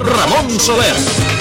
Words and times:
Ramón 0.00 0.58
Soler. 0.58 1.33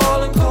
calling. 0.00 0.41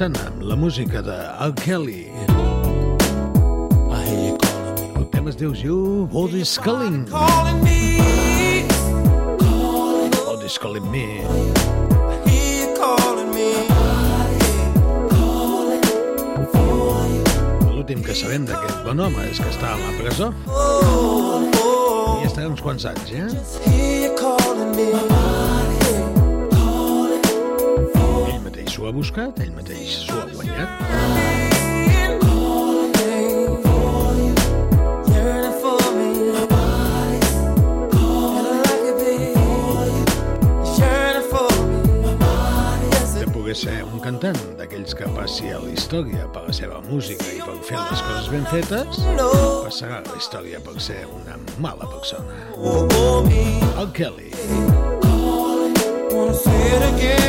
Començant 0.00 0.32
amb 0.32 0.40
la 0.48 0.56
música 0.56 1.02
de 1.04 1.14
Al 1.44 1.52
Kelly. 1.60 2.08
Hear 2.08 2.28
you. 4.16 4.38
El 4.96 5.04
tema 5.12 5.28
es 5.28 5.36
diu 5.36 5.52
You 5.52 6.06
Body 6.08 6.40
Sculling. 6.42 7.04
calling 7.10 7.60
Body 10.24 10.48
he 12.24 12.72
calling 12.80 13.30
me. 13.36 13.68
L'últim 17.68 18.00
que 18.00 18.16
sabem 18.16 18.48
d'aquest 18.48 18.80
bon 18.88 19.04
home 19.04 19.28
és 19.28 19.36
que 19.36 19.52
està 19.52 19.74
a 19.74 19.78
la 19.84 19.92
presó. 20.00 20.32
I 22.22 22.24
està 22.24 22.48
uns 22.48 22.64
quants 22.64 22.88
anys, 22.88 23.12
eh? 23.12 23.28
He 23.68 24.16
calling 24.16 24.72
me. 24.80 24.88
Ell 24.88 25.12
mateix 25.12 25.69
s'ho 28.80 28.88
ha 28.88 28.92
buscat, 28.96 29.40
ell 29.44 29.50
mateix 29.52 30.06
s'ho 30.06 30.16
ha 30.16 30.26
guanyat. 30.32 30.68
Ser 43.60 43.82
un 43.82 43.98
cantant 44.00 44.38
d'aquells 44.56 44.94
que 44.96 45.08
passi 45.12 45.50
a 45.52 45.58
la 45.60 45.72
història 45.74 46.28
per 46.32 46.44
la 46.46 46.52
seva 46.54 46.78
música 46.86 47.26
i 47.34 47.42
per 47.42 47.56
fer 47.66 47.76
les 47.76 48.04
coses 48.06 48.30
ben 48.32 48.46
fetes, 48.48 49.00
passarà 49.66 49.98
a 49.98 50.06
la 50.06 50.16
història 50.22 50.62
per 50.64 50.78
ser 50.80 51.02
una 51.18 51.36
mala 51.58 51.90
persona. 51.90 52.30
El 53.74 53.90
Kelly. 53.92 54.30
It 56.70 56.82
again. 56.94 57.19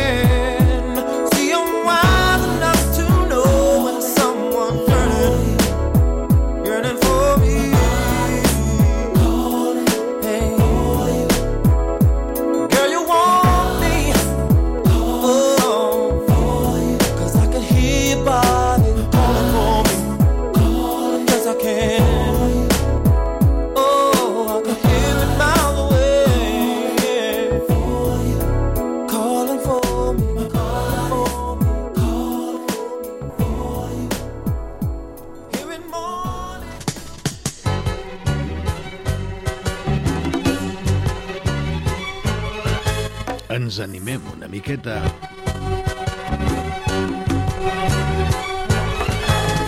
Miqueta. 44.72 45.02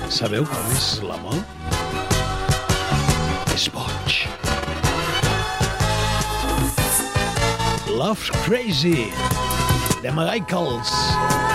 Sabeu 0.10 0.46
com 0.46 0.72
és 0.72 1.02
l'amor? 1.04 1.40
És 3.54 3.68
boig. 3.74 4.20
Love's 7.94 8.32
Crazy, 8.46 9.12
de 10.02 10.12
Michaels. 10.12 10.94
I'm 10.94 11.53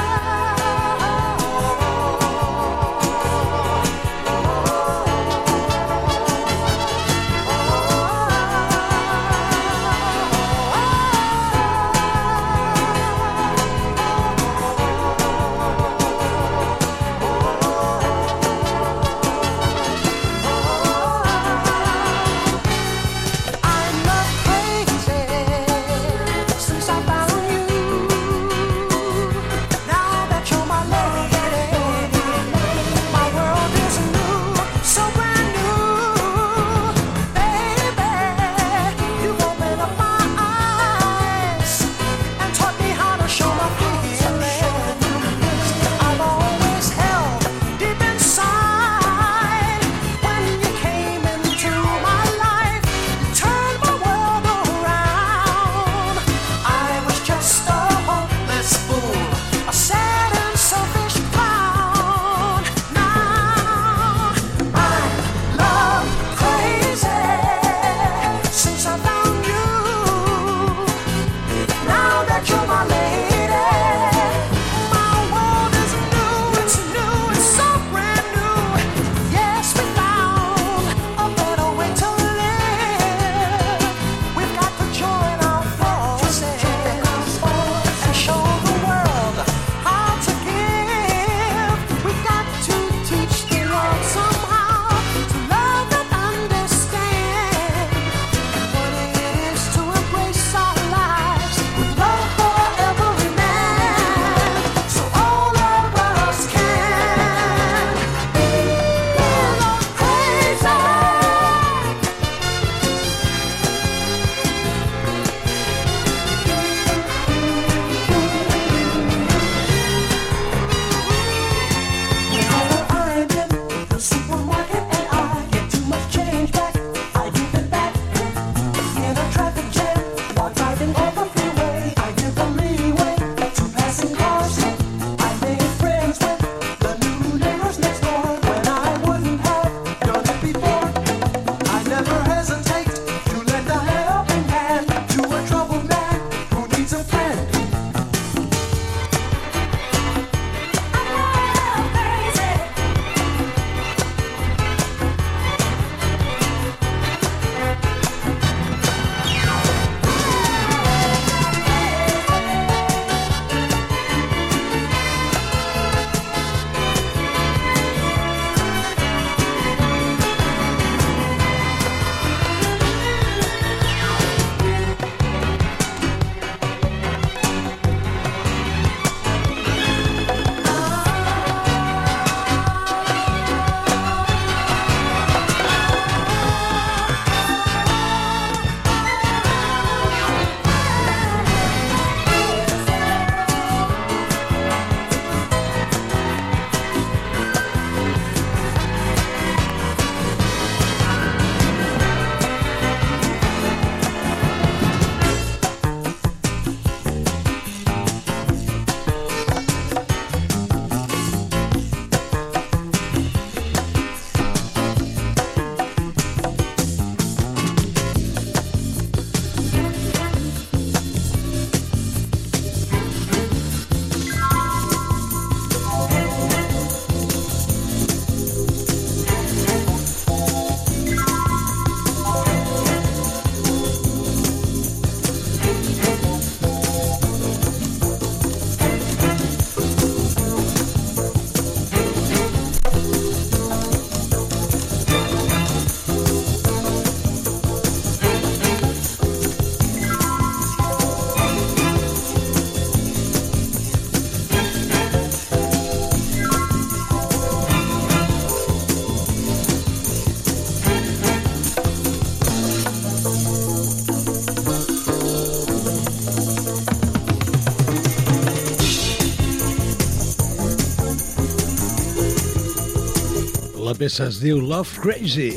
peça 273.98 274.28
es 274.30 274.36
diu 274.38 274.60
Love 274.62 275.00
Crazy. 275.02 275.50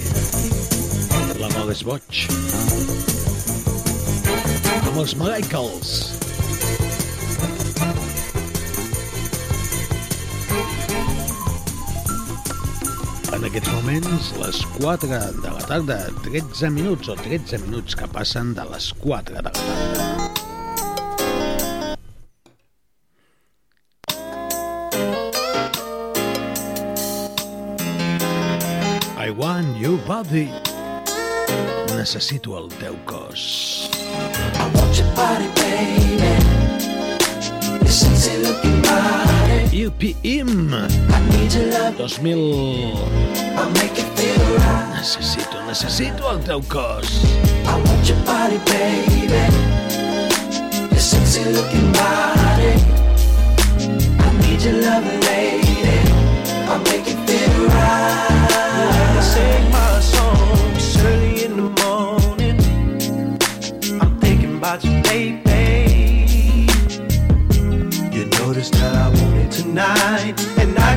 L'amor 1.38 1.69
és 1.69 1.83
boig. 1.86 2.21
Amb 4.81 4.98
els 5.03 5.13
Michaels. 5.19 5.91
En 13.31 13.45
aquests 13.45 13.69
moments, 13.75 14.31
les 14.41 14.63
4 14.79 15.21
de 15.41 15.53
la 15.53 15.65
tarda, 15.69 16.00
13 16.25 16.74
minuts 16.74 17.13
o 17.13 17.17
13 17.21 17.62
minuts 17.67 17.98
que 17.98 18.10
passen 18.10 18.55
de 18.57 18.65
les 18.74 18.89
4 19.05 19.38
de 19.38 19.45
la 19.45 19.53
tarda. 19.53 20.00
body. 30.23 30.49
Necessito 31.97 32.57
el 32.57 32.67
teu 32.79 32.95
cos. 33.05 33.89
I 34.55 34.69
want 34.75 34.97
your 34.97 35.07
body, 35.15 35.47
baby. 35.55 36.33
Your 37.81 37.89
sexy 37.89 38.37
looking 38.37 38.81
body. 38.81 39.85
UPIM. 39.85 40.73
I 40.73 41.19
need 41.29 41.53
your 41.53 41.67
love. 41.71 41.97
2000. 41.97 42.27
I'll 43.57 43.69
make 43.71 43.97
it 43.97 44.09
feel 44.17 44.57
right. 44.57 44.93
Necessito, 44.95 45.63
necessito 45.65 46.29
el 46.29 46.39
teu 46.43 46.61
cos. 46.69 47.23
I 47.65 47.75
want 47.81 48.07
your 48.07 48.17
body, 48.25 48.59
baby. 48.65 49.41
Your 50.91 50.99
sexy 50.99 51.45
looking 51.45 51.91
body. 51.93 52.73
I 54.19 54.29
need 54.41 54.61
your 54.61 54.81
love, 54.81 55.05
lady. 55.25 55.97
I'll 56.69 56.79
make 56.83 57.07
it 57.07 57.19
feel 57.27 57.67
right. 57.67 59.21
Say 59.21 59.69
my 59.71 59.90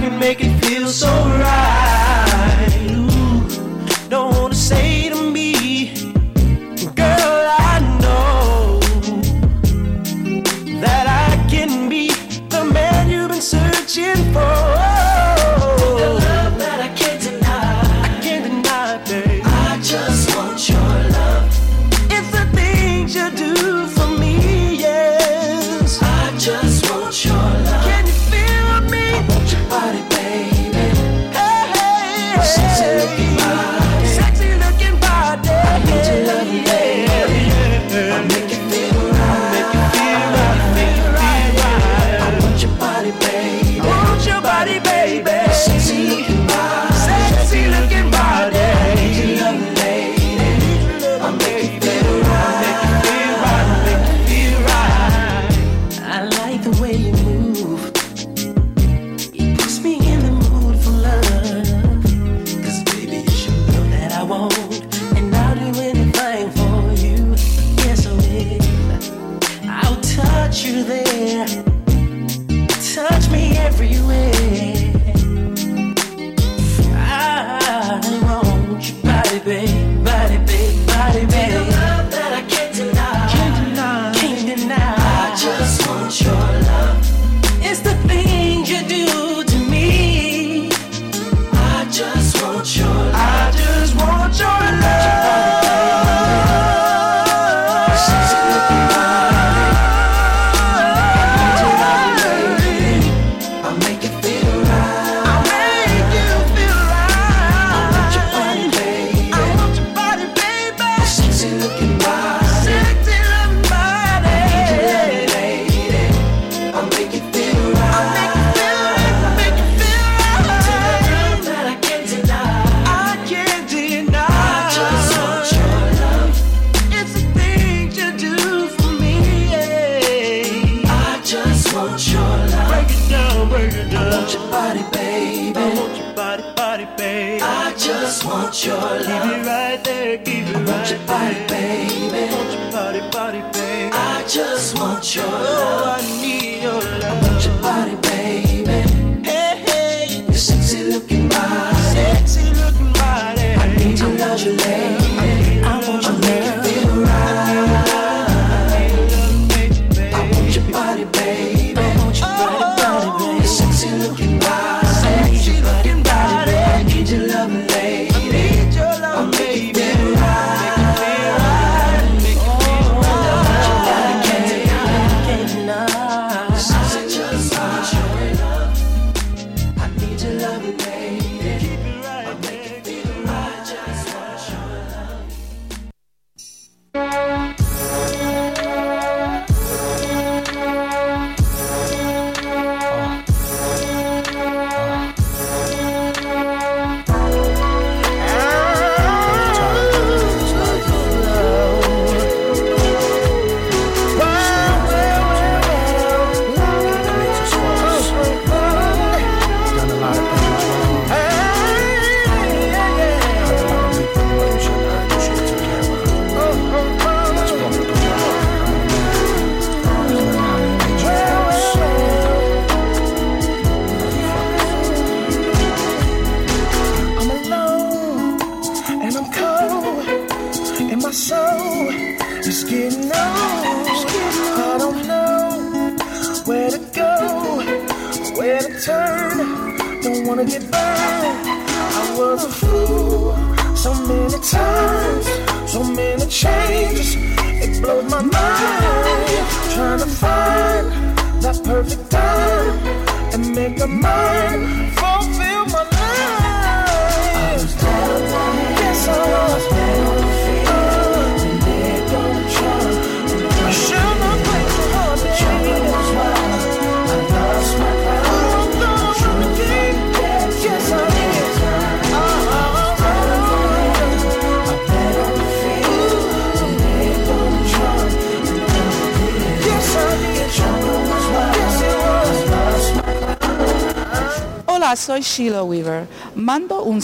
can 0.05 0.19
make 0.19 0.41
it 0.43 0.53
feel 0.63 0.87
so 0.87 1.09
right. 1.09 2.34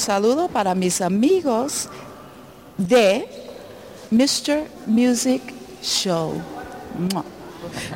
Saludo 0.01 0.49
para 0.49 0.75
mis 0.75 1.01
amigos 1.01 1.89
de 2.79 3.29
Mr. 4.11 4.65
Music 4.87 5.43
Show. 5.83 6.41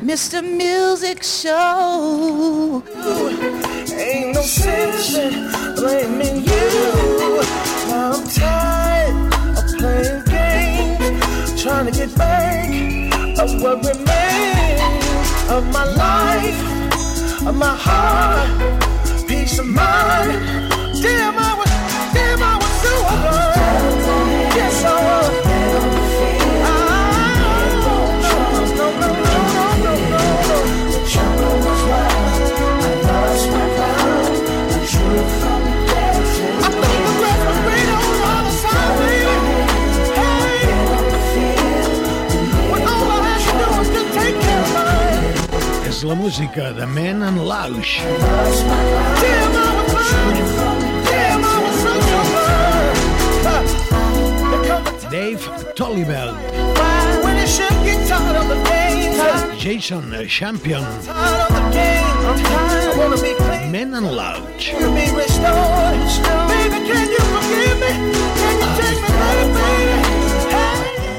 Mr. 0.01 0.41
Music 0.43 1.23
Show. 1.23 2.83
Ain't 3.97 4.35
no 4.35 4.41
sense 4.41 5.17
in 5.17 5.51
blaming 5.75 6.43
you. 6.45 7.41
Now 7.89 8.13
I'm 8.13 8.27
tired 8.27 9.33
of 9.57 9.65
playing 9.77 10.23
games, 10.25 11.61
trying 11.61 11.85
to 11.87 11.91
get 11.91 12.15
back 12.15 12.69
of 13.39 13.61
what 13.61 13.83
remains 13.83 14.81
of 15.49 15.65
my 15.73 15.85
life, 15.85 16.59
of 17.47 17.55
my 17.55 17.75
heart, 17.75 19.27
peace 19.27 19.59
of 19.59 19.65
mind. 19.65 20.64
la 46.15 46.21
música 46.21 46.71
de 46.71 46.85
Men 46.85 47.23
and 47.23 47.37
Lush. 47.37 48.01
Dave 55.11 55.39
Tolliver. 55.75 56.33
Jason 59.57 60.27
Champion. 60.27 60.83
Men 63.71 63.93
and 63.93 64.11
Lush. 64.11 64.73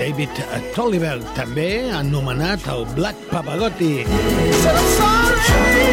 David 0.07 0.31
Tolliver, 0.71 1.17
també 1.35 1.91
anomenat 1.91 2.63
el 2.71 2.85
Black 2.95 3.17
Papagotti. 3.27 4.05
said 4.07 4.77
I'm 4.77 4.87
sorry. 4.95 5.87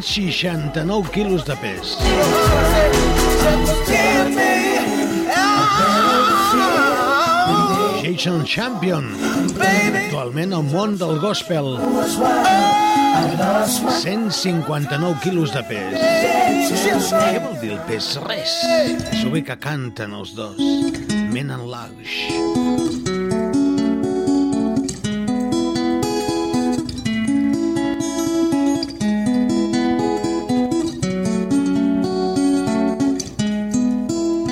169 0.00 1.10
quilos 1.12 1.44
de 1.44 1.56
pes. 1.56 1.98
Oh, 7.50 8.00
Jason 8.02 8.46
Champion, 8.46 9.12
actualment 9.60 10.54
al 10.56 10.64
món 10.72 10.96
del 10.96 11.20
gospel. 11.20 11.76
159 14.00 15.18
quilos 15.22 15.52
de 15.52 15.62
pes. 15.66 15.94
Què 17.10 17.40
vol 17.42 17.56
dir 17.60 17.72
el 17.74 17.80
pes? 17.88 18.14
Res. 18.24 18.54
El 19.18 19.30
bé 19.34 19.42
que 19.46 19.58
canten 19.58 20.14
els 20.18 20.34
dos. 20.38 20.60
Men 21.32 21.52
Lausch. 21.68 22.18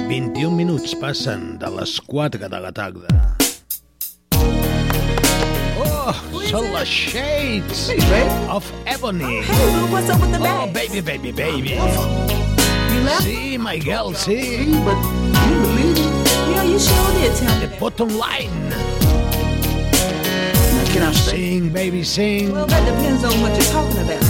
...21 0.06 0.52
minuts 0.54 0.94
passen 1.00 1.56
de 1.60 1.70
les 1.78 1.98
4 2.08 2.48
de 2.48 2.60
la 2.60 2.72
tarda. 2.72 3.35
Oh, 6.54 6.60
les 6.60 6.84
Shades 6.86 7.90
of 8.48 8.72
Ebony. 8.86 9.24
Oh, 9.24 9.42
hey, 9.42 9.66
Lou, 9.74 9.86
what's 9.92 10.08
up 10.08 10.20
with 10.20 10.30
the 10.32 10.38
Oh, 10.40 10.66
baby, 10.72 11.00
baby, 11.00 11.32
baby. 11.32 11.70
You 11.70 13.00
left? 13.04 13.24
Sí, 13.24 13.58
my 13.58 13.78
girl, 13.78 14.12
sí. 14.14 14.66
But 14.84 14.96
you 15.50 15.60
believe 15.60 15.98
it? 15.98 16.06
Yeah, 16.50 16.62
you 16.62 16.78
sure 16.78 17.12
did 17.14 17.34
tell 17.36 17.58
me. 17.58 17.66
The 17.66 17.76
bottom 17.80 18.08
line. 18.16 18.68
Now, 18.70 18.78
can 20.92 21.02
I 21.02 21.12
Sing, 21.12 21.68
baby, 21.70 22.04
sing. 22.04 22.52
Well, 22.52 22.66
that 22.66 22.84
depends 22.86 23.24
on 23.24 23.40
what 23.42 23.52
you're 23.52 23.72
talking 23.72 24.00
about. 24.00 24.22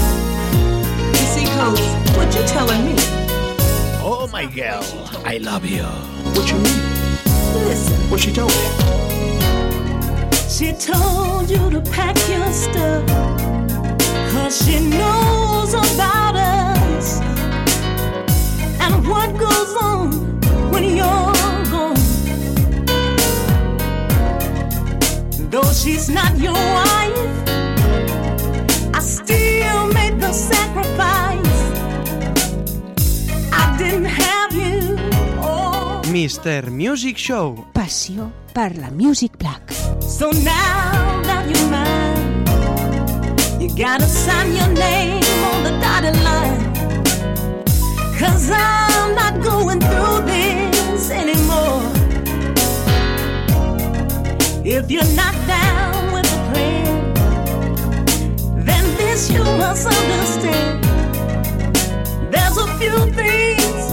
You 1.13 1.27
see, 1.35 1.45
Coach, 1.45 1.81
what 2.17 2.35
you 2.35 2.43
telling 2.49 2.83
me? 2.87 2.95
Oh, 4.03 4.27
my 4.33 4.47
girl, 4.47 4.83
I 5.25 5.37
love 5.39 5.65
you. 5.67 5.83
What 5.83 6.49
you 6.51 6.57
mean? 6.57 6.83
Listen. 7.69 8.11
What 8.11 8.21
she 8.21 8.33
told 8.33 8.53
you? 8.53 8.96
She 10.57 10.73
told 10.73 11.51
you 11.51 11.69
to 11.69 11.83
pack 11.83 12.17
your 12.31 12.51
stuff 12.51 13.05
Cause 14.33 14.65
she 14.65 14.81
knows 14.89 15.75
about 15.75 16.35
us 16.35 17.21
And 18.81 19.07
what 19.07 19.37
goes 19.37 19.77
on 19.77 20.41
when 20.71 20.97
you're 20.97 21.33
gone 21.69 22.01
Though 25.51 25.71
she's 25.75 26.09
not 26.09 26.39
your 26.39 26.55
wife 26.55 27.29
I 28.95 29.01
still 29.01 29.93
made 29.93 30.19
the 30.19 30.33
sacrifice 30.33 31.61
I 33.53 33.77
didn't 33.77 34.07
have 34.07 34.55
you 34.55 34.97
oh. 35.39 36.01
Mr. 36.07 36.71
Music 36.71 37.19
Show. 37.19 37.67
Passió 37.75 38.33
per 38.55 38.75
la 38.79 38.89
Music 38.91 39.37
Black. 39.37 39.86
So 40.09 40.31
now 40.31 41.21
that 41.25 41.47
you're 41.51 41.69
mine, 41.69 42.47
you 43.61 43.69
gotta 43.77 44.07
sign 44.07 44.55
your 44.55 44.69
name 44.69 45.23
on 45.45 45.65
the 45.65 45.73
dotted 45.81 46.17
line. 46.23 46.75
Cause 48.17 48.49
I'm 48.51 49.15
not 49.15 49.43
going 49.43 49.81
through 49.81 50.23
this 50.25 51.11
anymore. 51.11 51.83
If 54.65 54.91
you're 54.91 55.13
not 55.15 55.35
down 55.47 56.13
with 56.13 56.25
the 56.25 56.39
plan, 56.51 57.15
then 58.65 58.85
this 58.97 59.29
you 59.31 59.43
must 59.45 59.87
understand. 59.87 60.85
There's 62.33 62.57
a 62.57 62.67
few 62.79 63.13
things 63.13 63.86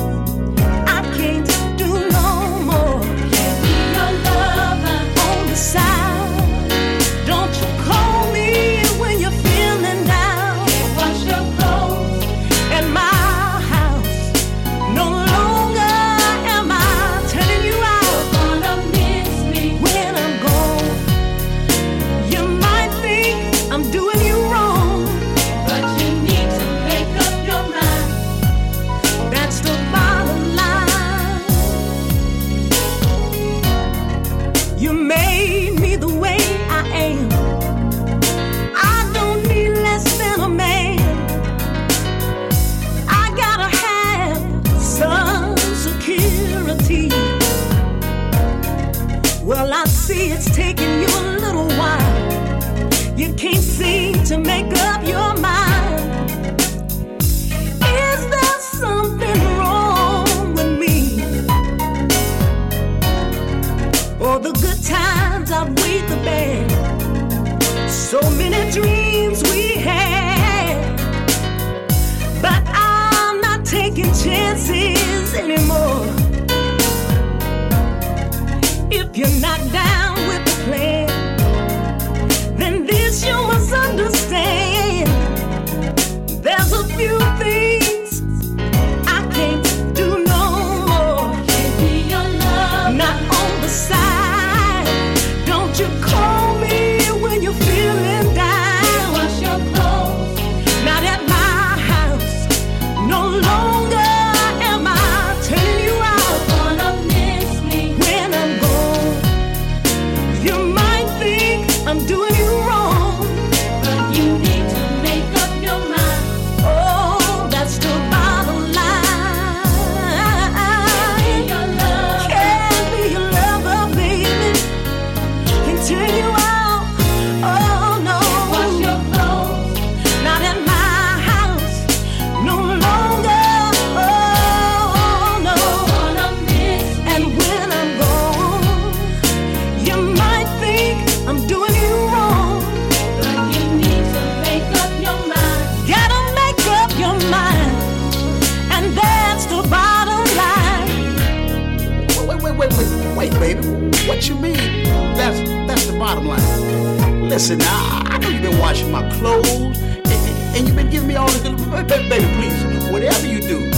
listen, 157.34 157.58
now, 157.58 158.02
I 158.06 158.20
know 158.20 158.30
you've 158.30 158.44
been 158.44 158.60
washing 158.60 158.92
my 158.92 159.10
clothes, 159.18 159.80
and, 159.82 160.56
and 160.56 160.68
you've 160.68 160.76
been 160.76 160.92
giving 160.92 161.08
me 161.08 161.16
all 161.16 161.28
the 161.28 161.50
good. 161.50 161.58
Baby, 161.88 162.08
baby, 162.08 162.28
please, 162.38 162.92
whatever 162.92 163.26
you 163.26 163.42
do, 163.42 163.72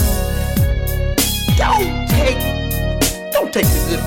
don't 1.56 2.06
take, 2.06 2.36
don't 3.32 3.50
take 3.50 3.64
the 3.64 3.80
good 3.88 4.02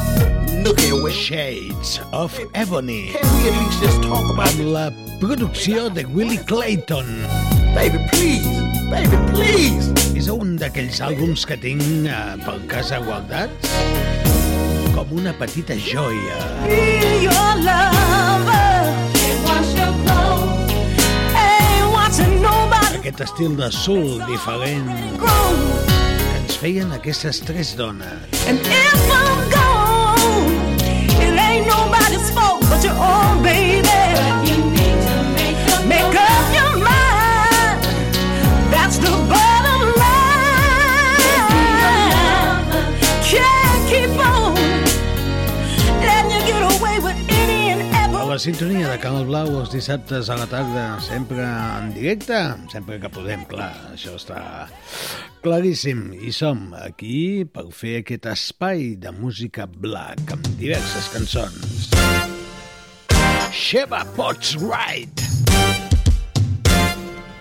nookie 0.64 0.92
away. 0.92 1.12
Shades 1.12 2.00
of 2.14 2.40
Ebony. 2.54 3.08
Can 3.08 3.26
we 3.42 3.50
at 3.50 3.58
least 3.58 3.82
just 3.82 4.04
talk 4.04 4.32
about 4.32 4.54
Amb 4.54 4.70
la 4.70 4.92
producció 5.20 5.90
de 5.90 6.06
Willie 6.06 6.38
Clayton. 6.46 7.10
Baby, 7.74 8.06
please, 8.12 8.46
baby, 8.94 9.18
please. 9.34 9.90
És 10.14 10.30
un 10.30 10.58
d'aquells 10.62 11.02
àlbums 11.02 11.48
que 11.50 11.58
tinc 11.58 11.82
eh, 12.06 12.38
per 12.46 12.60
casa 12.70 13.02
guardats 13.02 13.74
com 14.94 15.18
una 15.18 15.34
petita 15.34 15.74
joia. 15.90 16.38
Be 16.70 17.24
your 17.26 17.56
lover. 17.66 18.69
Aquest 23.10 23.24
estil 23.26 23.56
de 23.58 23.68
soul 23.74 24.20
diferent 24.30 24.90
que 25.18 25.30
ens 26.38 26.58
feien 26.62 26.92
aquestes 26.94 27.40
tres 27.42 27.72
dones. 27.80 28.44
And 28.46 28.62
if 28.62 29.08
I'm 29.10 29.50
gone, 29.50 30.78
it 31.18 31.34
ain't 31.34 31.66
nobody's 31.66 32.30
sintonia 48.40 48.88
de 48.88 49.00
Canal 49.04 49.26
Blau 49.28 49.50
els 49.60 49.72
dissabtes 49.74 50.30
a 50.32 50.36
la 50.40 50.46
tarda, 50.48 50.84
sempre 51.04 51.44
en 51.44 51.90
directe, 51.92 52.38
sempre 52.72 52.96
que 53.02 53.10
podem, 53.12 53.42
clar, 53.50 53.74
això 53.92 54.14
està 54.16 54.40
claríssim. 55.44 56.14
I 56.16 56.32
som 56.32 56.70
aquí 56.78 57.44
per 57.44 57.66
fer 57.76 57.98
aquest 58.00 58.30
espai 58.32 58.94
de 59.02 59.12
música 59.12 59.68
black 59.68 60.32
amb 60.38 60.48
diverses 60.62 61.10
cançons. 61.12 61.90
Sheba 63.52 64.06
Potts 64.16 64.56
Right. 64.62 65.26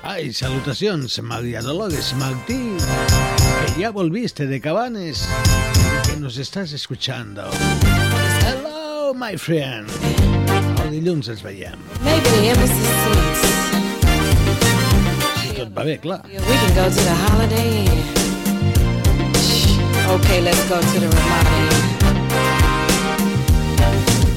Ai, 0.02 0.32
salutacions, 0.32 1.20
María 1.22 1.62
Dolores 1.62 2.10
Martí, 2.18 2.74
que 2.80 3.80
ya 3.82 3.94
volviste 3.94 4.48
de 4.50 4.60
Cabanes 4.60 5.28
que 6.10 6.16
nos 6.16 6.38
estás 6.38 6.72
escuchando. 6.72 7.46
Hello, 8.42 9.14
my 9.14 9.36
friend. 9.36 9.86
El 10.88 10.94
dilluns 10.94 11.26
ens 11.28 11.42
veiem. 11.44 11.76
Maybe. 12.00 12.30
Si 15.36 15.50
tot 15.52 15.68
va 15.76 15.84
bé, 15.84 15.98
clar. 16.00 16.22
We 16.32 16.38
can 16.40 16.72
go 16.78 16.86
to 16.88 17.02
the 17.04 17.16
Holiday 17.26 17.84
Inn. 17.84 18.00
Okay, 20.14 20.40
let's 20.40 20.64
go 20.70 20.80
to 20.80 21.00
the 21.02 21.10
Ramada 21.12 21.52
Inn. 21.60 21.76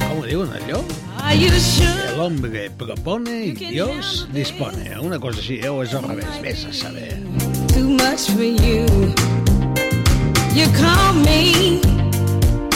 Com 0.02 0.18
ho 0.18 0.26
diuen 0.26 0.52
allò? 0.58 0.82
Are 1.22 1.32
you 1.40 1.48
sure? 1.56 1.88
El 2.12 2.20
hombre 2.20 2.68
propone 2.76 3.46
y 3.46 3.52
Dios 3.52 4.28
dispone. 4.34 4.98
Una 5.00 5.18
cosa 5.18 5.40
així, 5.40 5.56
eh? 5.62 5.72
o 5.72 5.80
és 5.82 5.94
al 5.96 6.04
revés, 6.04 6.36
vés 6.44 6.66
a 6.68 6.72
saber. 6.82 7.16
Too 7.72 7.88
much 7.96 8.28
for 8.36 8.44
you. 8.44 8.84
You 10.52 10.68
call 10.76 11.16
me 11.24 11.80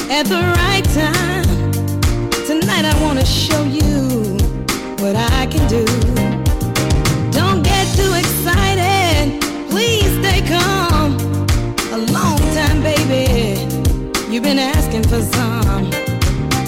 at 0.09 0.25
the 0.33 0.41
right 0.57 0.89
time. 0.97 1.66
Tonight 2.47 2.85
I 2.85 3.03
want 3.03 3.19
to 3.19 3.27
show 3.27 3.65
you 3.65 4.37
what 5.03 5.17
I 5.17 5.47
can 5.47 5.67
do. 5.69 5.85
Don't 7.33 7.65
get 7.65 7.85
too 7.97 8.13
excited. 8.15 9.41
Please 9.69 10.17
stay 10.21 10.47
calm. 10.47 11.17
A 11.93 11.99
long 12.13 12.39
time, 12.55 12.85
baby. 12.85 13.67
You've 14.31 14.45
been 14.45 14.61
asking 14.61 15.03
for 15.03 15.21
some. 15.23 15.91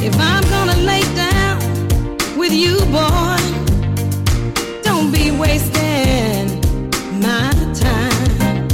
If 0.03 0.17
I'm 0.19 0.43
gonna 0.51 0.79
lay 0.79 1.03
down 1.15 1.61
with 2.37 2.53
you, 2.53 2.81
boy, 2.91 3.39
don't 4.83 5.13
be 5.13 5.31
wasting 5.31 6.59
my 7.23 7.53
time. 7.73 8.69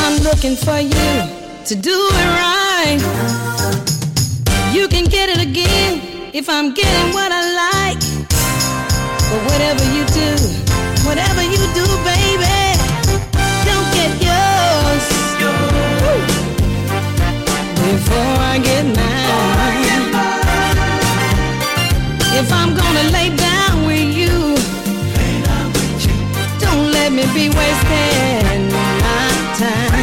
I'm 0.00 0.16
looking 0.22 0.56
for 0.56 0.80
you 0.80 1.12
to 1.66 1.74
do 1.74 2.08
it 2.10 2.28
right. 2.40 3.83
Get 5.26 5.40
it 5.40 5.48
again 5.48 6.02
if 6.34 6.50
I'm 6.50 6.74
getting 6.74 7.14
what 7.14 7.32
I 7.32 7.42
like. 7.64 7.98
But 9.30 9.40
whatever 9.48 9.82
you 9.96 10.04
do, 10.12 10.30
whatever 11.08 11.42
you 11.42 11.64
do, 11.72 11.86
baby, 12.04 12.60
don't 13.64 13.88
get 13.96 14.12
yours 14.20 15.04
before 17.88 18.36
I 18.52 18.60
get 18.62 18.84
mine. 18.84 20.04
If 22.36 22.52
I'm 22.52 22.74
gonna 22.76 23.04
lay 23.08 23.34
down 23.34 23.86
with 23.86 24.10
you, 24.20 24.56
don't 26.60 26.92
let 26.92 27.10
me 27.12 27.24
be 27.32 27.48
wasting 27.48 28.68
my 28.68 29.30
time. 29.56 29.93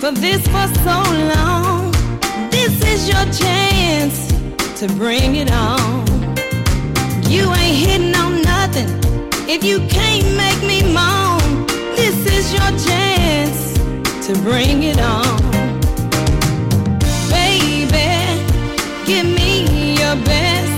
For 0.00 0.12
this 0.12 0.46
for 0.46 0.66
so 0.84 0.98
long. 1.34 1.90
This 2.50 2.74
is 2.84 3.08
your 3.08 3.24
chance 3.32 4.28
to 4.78 4.86
bring 4.94 5.36
it 5.36 5.50
on. 5.50 6.06
You 7.28 7.52
ain't 7.52 7.76
hitting 7.84 8.14
on 8.14 8.42
nothing 8.42 8.88
if 9.48 9.64
you 9.64 9.80
can't 9.88 10.24
make 10.36 10.60
me 10.62 10.82
moan. 10.92 11.66
This 11.96 12.16
is 12.36 12.52
your 12.52 12.70
chance 12.86 13.74
to 14.26 14.34
bring 14.42 14.84
it 14.84 15.00
on. 15.00 15.40
Baby, 17.28 18.08
give 19.04 19.26
me 19.26 19.94
your 19.98 20.16
best. 20.24 20.74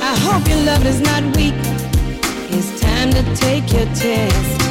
I 0.00 0.14
hope 0.24 0.46
your 0.48 0.62
love 0.64 0.86
is 0.86 1.00
not 1.00 1.24
weak. 1.36 1.54
It's 2.54 2.80
time 2.80 3.10
to 3.10 3.22
take 3.34 3.72
your 3.72 3.86
test. 3.96 4.69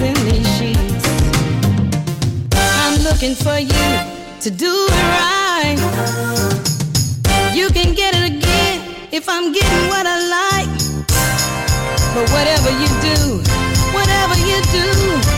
In 0.00 0.14
these 0.26 0.48
sheets. 0.58 1.04
I'm 2.54 3.02
looking 3.02 3.34
for 3.34 3.58
you 3.58 3.86
to 4.40 4.50
do 4.50 4.86
it 4.88 5.02
right. 5.18 5.78
You 7.54 7.68
can 7.70 7.94
get 7.94 8.14
it 8.14 8.24
again 8.32 8.94
if 9.12 9.28
I'm 9.28 9.52
getting 9.52 9.88
what 9.88 10.06
I 10.06 10.18
like. 10.38 10.70
But 12.14 12.30
whatever 12.30 12.70
you 12.82 12.88
do, 13.02 13.42
whatever 13.92 14.36
you 14.46 14.58
do, 14.72 15.37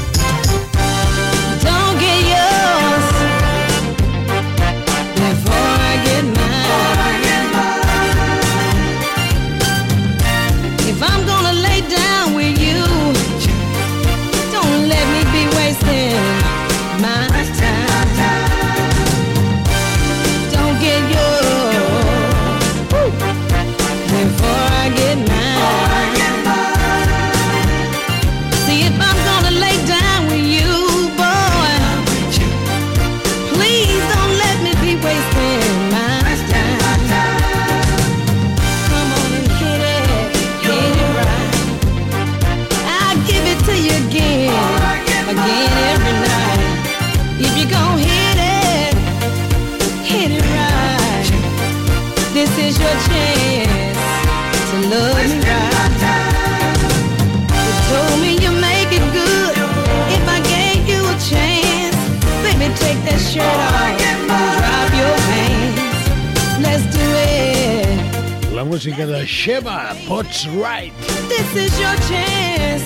música 68.80 69.04
de 69.04 69.26
Sheba 69.26 69.94
Potts 70.08 70.46
Right. 70.46 70.90
This 71.28 71.54
is 71.54 71.78
your 71.78 71.94
chance. 72.08 72.82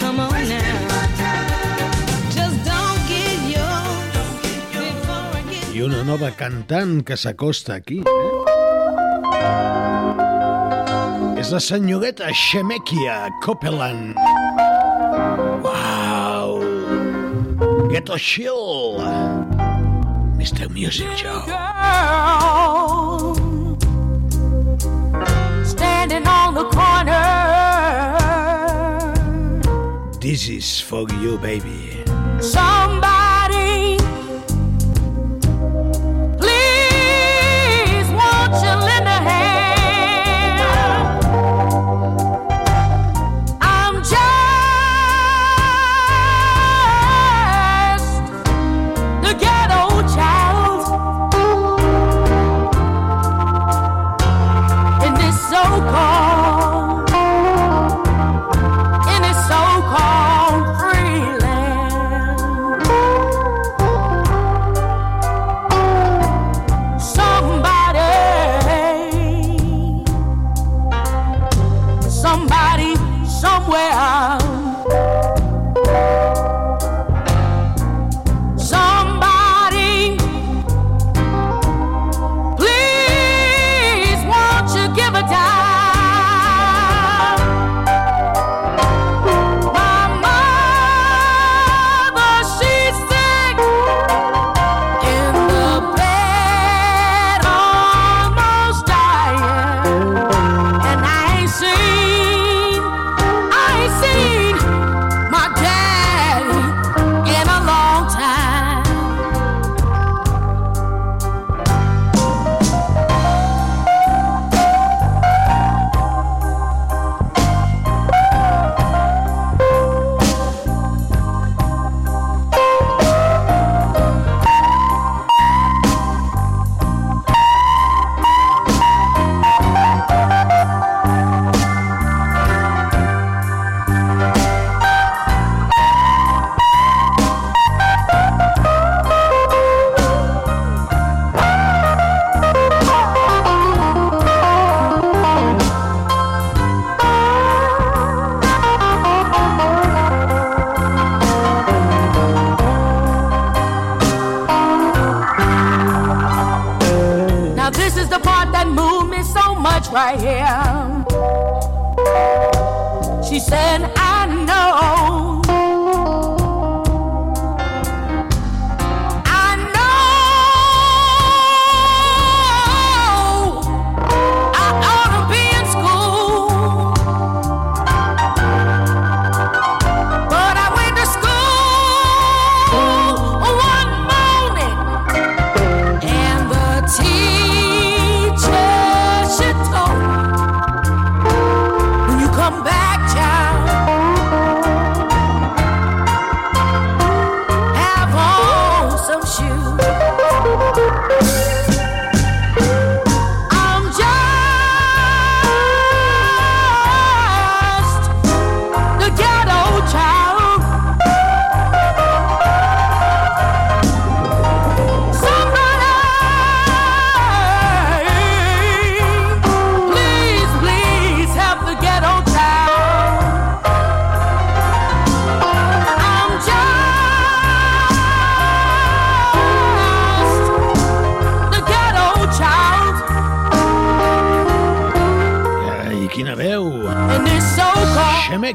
Come 0.00 0.18
on 0.18 0.48
now. 0.48 0.58
Get 2.34 2.50
I 5.32 5.42
get 5.48 5.76
I 5.76 5.82
una 5.82 6.02
nova 6.02 6.32
cantant 6.34 7.04
que 7.06 7.16
s'acosta 7.16 7.74
aquí. 7.74 8.02
Eh? 8.02 8.10
És 11.38 11.52
la 11.54 11.60
senyoreta 11.60 12.32
Shemekia 12.34 13.30
Copeland. 13.44 14.18
Wow! 15.62 16.66
Ghetto 17.92 18.18
Chill. 18.18 18.98
Mr. 20.34 20.68
Music 20.68 21.06
Show. 21.14 21.46
girl 21.46 22.75
This 30.36 30.50
is 30.50 30.80
for 30.82 31.08
you, 31.14 31.38
baby. 31.38 32.04
Somebody, 32.40 33.25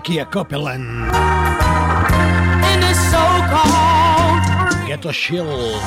Shemekia 0.01 0.29
Copeland. 0.29 0.83
in 2.73 2.79
this 2.79 2.99
so-called. 3.11 4.87
Ghetto 4.87 5.11
Chill. 5.11 5.77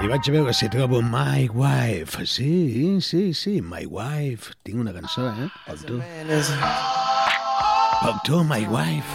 I 0.00 0.06
vaig 0.08 0.30
veure 0.32 0.52
si 0.54 0.68
trobo 0.68 1.02
My 1.02 1.48
Wife. 1.52 2.24
Sí, 2.24 3.00
sí, 3.02 3.34
sí, 3.34 3.60
My 3.60 3.84
Wife. 3.84 4.54
Tinc 4.64 4.80
una 4.80 4.92
cançó, 4.92 5.28
eh? 5.28 5.50
Per 5.66 5.76
tu. 5.84 6.00
Per 8.00 8.14
tu, 8.24 8.42
My 8.44 8.64
Wife. 8.66 9.12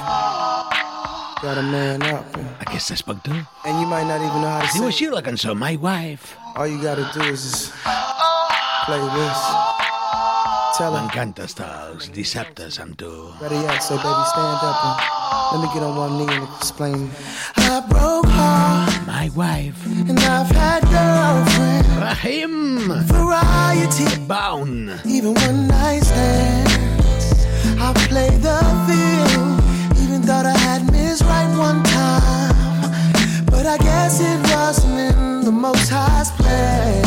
Gotta 1.42 1.62
man 1.62 2.04
up. 2.14 2.38
Aquesta 2.62 2.94
és 2.94 3.02
per 3.02 3.18
tu. 3.26 3.34
And 3.66 3.82
you 3.82 3.88
might 3.88 4.06
not 4.06 4.22
even 4.22 4.42
know 4.42 4.50
how 4.50 4.62
to 4.62 4.70
Es 4.70 4.78
diu 4.78 4.86
així 4.86 5.10
la 5.10 5.24
cançó, 5.26 5.56
My 5.58 5.76
Wife. 5.76 6.38
All 6.56 6.68
you 6.68 6.78
gotta 6.82 7.10
do 7.18 7.26
is 7.26 7.42
just 7.42 7.74
play 8.86 9.02
this. 9.18 9.75
Tell 10.78 10.92
her. 10.94 11.06
M'encanta 11.06 11.46
estar 11.48 11.70
els 11.88 12.10
dissabtes 12.12 12.82
amb 12.84 12.98
tu. 13.00 13.10
Better 13.40 13.56
yet, 13.56 13.80
say, 13.82 13.96
baby, 13.96 14.24
stand 14.32 14.64
up 14.68 14.80
and 14.84 14.98
let 15.54 15.60
me 15.64 15.68
get 15.74 15.84
on 15.88 15.96
one 15.96 16.18
knee 16.20 16.36
and 16.36 16.44
explain. 16.58 17.10
I 17.56 17.80
broke 17.88 18.28
heart. 18.28 18.92
My 19.08 19.30
wife. 19.36 19.80
And 19.86 20.20
I've 20.20 20.52
had 20.52 20.84
girlfriends. 20.92 21.88
Rahim. 21.96 22.90
Variety. 23.08 24.26
Bound. 24.28 25.00
Even 25.06 25.34
one 25.36 25.68
night 25.68 26.04
stands. 26.04 27.46
I 27.80 27.94
played 28.10 28.42
the 28.44 28.60
field. 28.88 30.04
Even 30.04 30.24
thought 30.24 30.46
I 30.46 30.58
had 30.58 30.92
Miss 30.92 31.22
Right 31.22 31.58
one 31.58 31.84
time. 31.84 33.46
But 33.46 33.66
I 33.66 33.78
guess 33.78 34.20
it 34.20 34.40
wasn't 34.52 35.00
in 35.00 35.46
the 35.46 35.54
most 35.54 35.90
high's 35.90 36.32
play. 36.32 37.05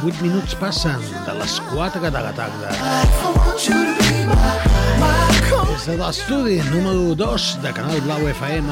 38 0.00 0.22
minuts 0.22 0.54
passen 0.54 0.98
de 1.26 1.32
les 1.38 1.60
4 1.74 2.00
de 2.00 2.10
la 2.10 2.32
tarda. 2.32 2.70
My, 4.26 4.56
my 4.98 5.30
Des 5.68 5.86
de 5.86 5.96
l'estudi 5.96 6.60
número 6.70 7.14
2 7.14 7.58
de 7.62 7.72
Canal 7.72 8.00
Blau 8.00 8.28
FM, 8.28 8.66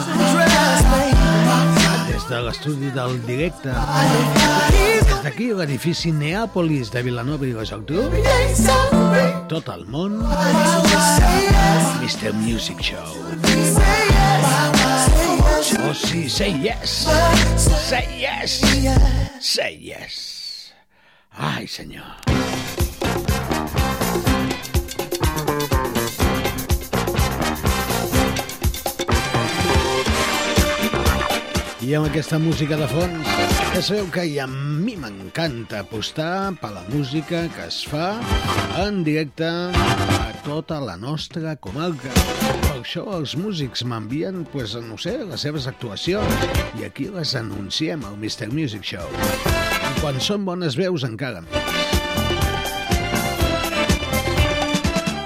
des 2.09 2.29
de 2.29 2.41
l'estudi 2.47 2.91
del 2.91 3.20
directe, 3.26 3.68
des 5.29 5.35
d'aquí 5.35 5.51
a 5.53 5.57
l'edifici 5.57 6.12
Neàpolis 6.12 6.91
de 6.91 7.03
Vilanova 7.03 7.45
i 7.45 7.53
la 7.53 7.64
Geltrú, 7.64 8.07
tot 9.49 9.68
el 9.68 9.85
món, 9.87 10.22
Mr. 12.01 12.33
Music 12.33 12.81
Show. 12.81 13.12
Oh, 15.85 15.93
sí, 15.93 16.29
say 16.31 16.53
yes, 16.62 17.07
say 17.59 18.07
yes. 18.16 18.61
say 19.41 19.76
yes. 19.76 20.72
Ai, 21.37 21.66
senyor. 21.66 22.05
I 31.81 31.95
amb 31.95 32.09
aquesta 32.09 32.39
música 32.39 32.76
de 32.76 32.89
fons, 32.89 33.57
ja 33.79 33.83
sabeu 33.95 34.09
que 34.11 34.41
a 34.43 34.47
mi 34.51 34.97
m'encanta 34.99 35.85
apostar 35.85 36.51
per 36.59 36.72
la 36.74 36.83
música 36.91 37.47
que 37.47 37.66
es 37.68 37.87
fa 37.87 38.18
en 38.83 39.05
directe 39.07 39.47
a 39.47 40.33
tota 40.43 40.81
la 40.83 40.97
nostra 40.99 41.55
comarca. 41.55 42.11
Per 42.64 42.81
això 42.81 43.05
els 43.14 43.37
músics 43.39 43.85
m'envien, 43.87 44.43
pues, 44.51 44.74
no 44.83 44.99
sé, 44.99 45.14
les 45.22 45.47
seves 45.47 45.68
actuacions 45.70 46.26
i 46.81 46.89
aquí 46.89 47.07
les 47.07 47.37
anunciem 47.39 48.03
al 48.03 48.18
Mr. 48.18 48.51
Music 48.51 48.83
Show. 48.83 49.07
Quan 50.01 50.18
són 50.18 50.43
bones 50.49 50.74
veus 50.74 51.07
encara. 51.07 51.45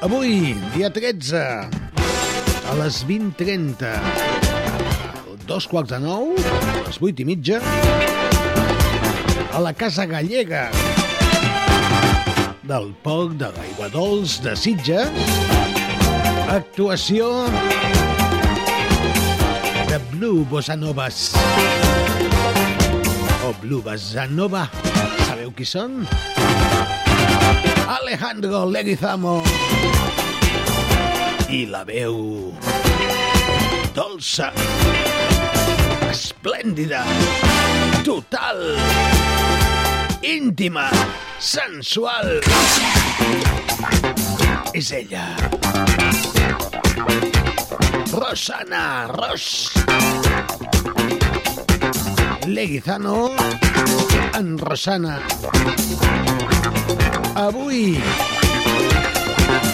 Avui, 0.05 0.53
dia 0.77 0.93
13, 0.93 1.41
a 2.69 2.77
les 2.83 3.01
20.30, 3.09 3.97
dos 5.49 5.65
quarts 5.73 5.97
de 5.97 6.05
nou, 6.05 6.35
a 6.37 6.85
les 6.85 7.01
vuit 7.01 7.17
i 7.17 7.25
mitja, 7.33 7.65
a 9.53 9.61
la 9.61 9.73
Casa 9.75 10.07
Gallega 10.07 10.71
del 12.63 12.95
Port 13.03 13.35
de 13.37 13.51
l'Aigua 13.53 13.89
Dols 13.93 14.39
de 14.41 14.55
Sitges, 14.57 15.11
actuació 16.49 17.29
de 19.91 19.99
Blue 20.15 20.47
Bossa 20.49 20.77
Novas 20.77 21.35
o 23.45 23.53
Blue 23.61 23.83
Bossa 23.85 24.25
Nova. 24.31 24.65
Sabeu 25.27 25.53
qui 25.53 25.69
són? 25.69 26.07
Alejandro 27.99 28.65
Leguizamo 28.73 29.43
i 31.53 31.67
la 31.69 31.85
veu 31.85 32.55
dolça 33.93 34.49
esplèndida, 36.13 37.01
total, 38.05 38.77
íntima, 40.21 40.91
sensual. 41.41 42.37
És 44.77 44.93
ella. 44.93 45.25
Rosana 48.13 49.09
Ross. 49.09 49.73
Leguizano 52.45 53.33
en 54.37 54.59
Rosana. 54.59 55.17
Avui 57.41 57.97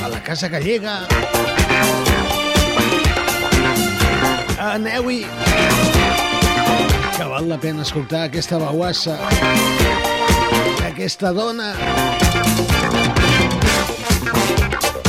a 0.05 0.09
la 0.15 0.23
Casa 0.23 0.47
Gallega 0.47 1.01
aneu-hi 4.59 5.23
que 7.19 7.25
val 7.25 7.49
la 7.49 7.59
pena 7.59 7.83
escoltar 7.83 8.21
aquesta 8.29 8.59
bauassa 8.63 9.17
aquesta 10.87 11.33
dona 11.35 11.73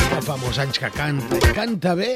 que 0.08 0.18
fa 0.26 0.36
molts 0.42 0.58
anys 0.64 0.80
que 0.82 0.90
canta 0.96 1.38
i 1.38 1.52
canta 1.54 1.94
bé. 2.00 2.10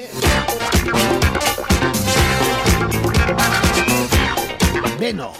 Bé 4.98 5.12
no 5.14 5.30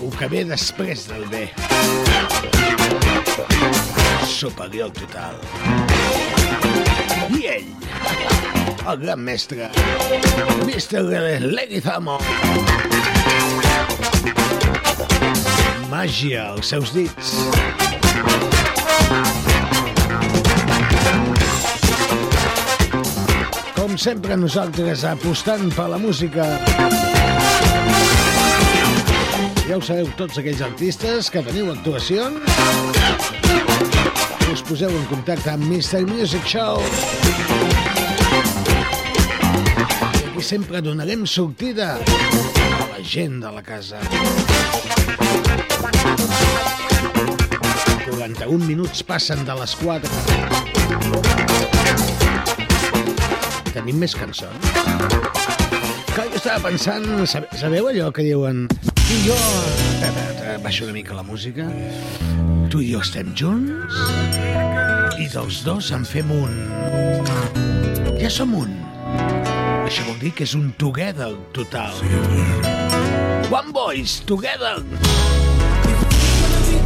el 0.00 0.16
que 0.16 0.30
ve 0.32 0.46
després 0.48 1.04
del 1.10 1.28
bé. 1.28 1.44
Superior 4.24 4.96
total. 4.96 5.36
I 7.36 7.44
ell 7.58 7.68
el 8.88 8.96
gran 9.04 9.20
mestre 9.20 9.68
Mr. 10.64 11.04
Leguizamo 11.52 12.16
Màgia 15.90 16.46
als 16.52 16.70
seus 16.72 16.92
dits. 16.94 17.34
Com 23.76 23.96
sempre 23.98 24.36
nosaltres 24.40 25.04
apostant 25.08 25.68
per 25.76 25.88
la 25.92 25.98
música. 25.98 26.46
Ja 29.66 29.76
ho 29.78 29.82
sabeu 29.86 30.08
tots 30.18 30.40
aquells 30.40 30.62
artistes 30.66 31.30
que 31.30 31.44
teniu 31.46 31.70
actuacions. 31.74 32.42
Us 34.50 34.64
poseu 34.66 34.90
en 34.90 35.04
contacte 35.12 35.52
amb 35.52 35.68
Mr. 35.68 36.02
Music 36.10 36.48
Show 36.50 36.82
i 40.40 40.42
sempre 40.42 40.80
donarem 40.80 41.26
sortida 41.28 41.98
gent 43.02 43.40
de 43.42 43.50
la 43.52 43.62
casa. 43.62 43.98
41 48.06 48.66
minuts 48.66 49.02
passen 49.02 49.44
de 49.44 49.54
les 49.60 49.74
4. 49.80 50.10
Tenim 53.74 54.00
més 54.02 54.14
cançons? 54.18 54.70
Clar, 56.10 56.26
jo 56.26 56.36
estava 56.36 56.60
pensant... 56.68 57.06
Sabeu 57.30 57.88
allò 57.92 58.10
que 58.12 58.26
diuen... 58.26 58.66
Tu 59.00 59.14
i 59.16 59.22
jo... 59.28 59.36
Baixo 60.64 60.84
una 60.84 60.94
mica 60.96 61.14
la 61.14 61.24
música. 61.24 61.68
Tu 62.70 62.84
i 62.84 62.92
jo 62.92 63.00
estem 63.04 63.32
junts 63.38 63.96
i 65.20 65.26
dels 65.28 65.62
dos 65.66 65.90
en 65.92 66.04
fem 66.08 66.30
un. 66.32 66.54
Ja 68.20 68.30
som 68.32 68.54
un. 68.56 68.72
Això 69.90 70.04
vol 70.06 70.20
dir 70.22 70.30
que 70.30 70.44
és 70.46 70.52
un 70.54 70.68
together 70.78 71.32
total. 71.50 71.90
Sí. 71.98 72.06
One 73.50 73.72
boys, 73.74 74.20
together. 74.22 74.76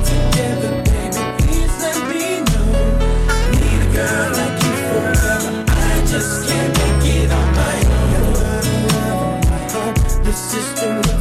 together 0.08 0.72
baby, 0.88 1.20
just 6.08 6.48
can't 6.48 6.72
make 6.80 7.04
it 7.12 7.30
on 7.30 7.48
my 7.60 7.76
own. 7.92 8.24
The 10.24 10.32
system 10.32 11.13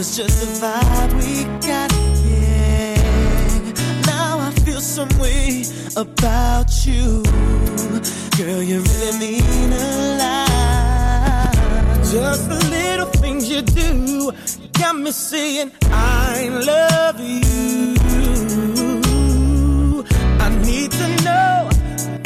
was 0.00 0.16
just 0.16 0.40
the 0.40 0.46
vibe 0.64 1.12
we 1.20 1.44
got. 1.68 1.92
Yeah. 2.24 2.96
Now 4.06 4.38
I 4.48 4.50
feel 4.64 4.80
some 4.80 5.12
way 5.18 5.64
about 5.94 6.70
you. 6.86 7.22
Girl, 8.38 8.62
you 8.62 8.80
really 8.80 9.12
mean 9.20 9.72
a 9.72 10.16
lot. 10.22 11.52
Just 12.14 12.48
the 12.48 12.60
little 12.70 13.10
things 13.20 13.50
you 13.50 13.60
do 13.60 14.32
got 14.72 14.96
me 14.96 15.10
saying 15.12 15.70
I 15.90 16.48
love 16.72 17.20
you. 17.20 17.94
I 20.44 20.48
need 20.64 20.92
to 20.92 21.08
know 21.26 21.68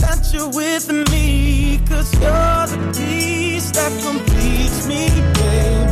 that 0.03 0.21
you're 0.33 0.53
with 0.61 0.87
me, 1.11 1.81
Cause 1.89 2.13
you're 2.23 2.67
the 2.73 2.79
piece 2.97 3.73
that 3.73 3.93
completes 4.07 4.87
me, 4.87 5.09
baby. 5.35 5.84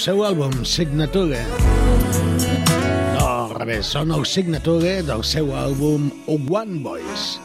Seu 0.00 0.22
àlbum 0.24 0.62
Signature. 0.64 1.42
No, 3.18 3.24
al 3.26 3.50
revés, 3.52 3.90
són 3.92 4.14
el 4.16 4.24
Signature 4.24 5.02
del 5.04 5.20
seu 5.28 5.50
àlbum 5.52 6.06
One 6.48 6.80
Voice. 6.80 7.36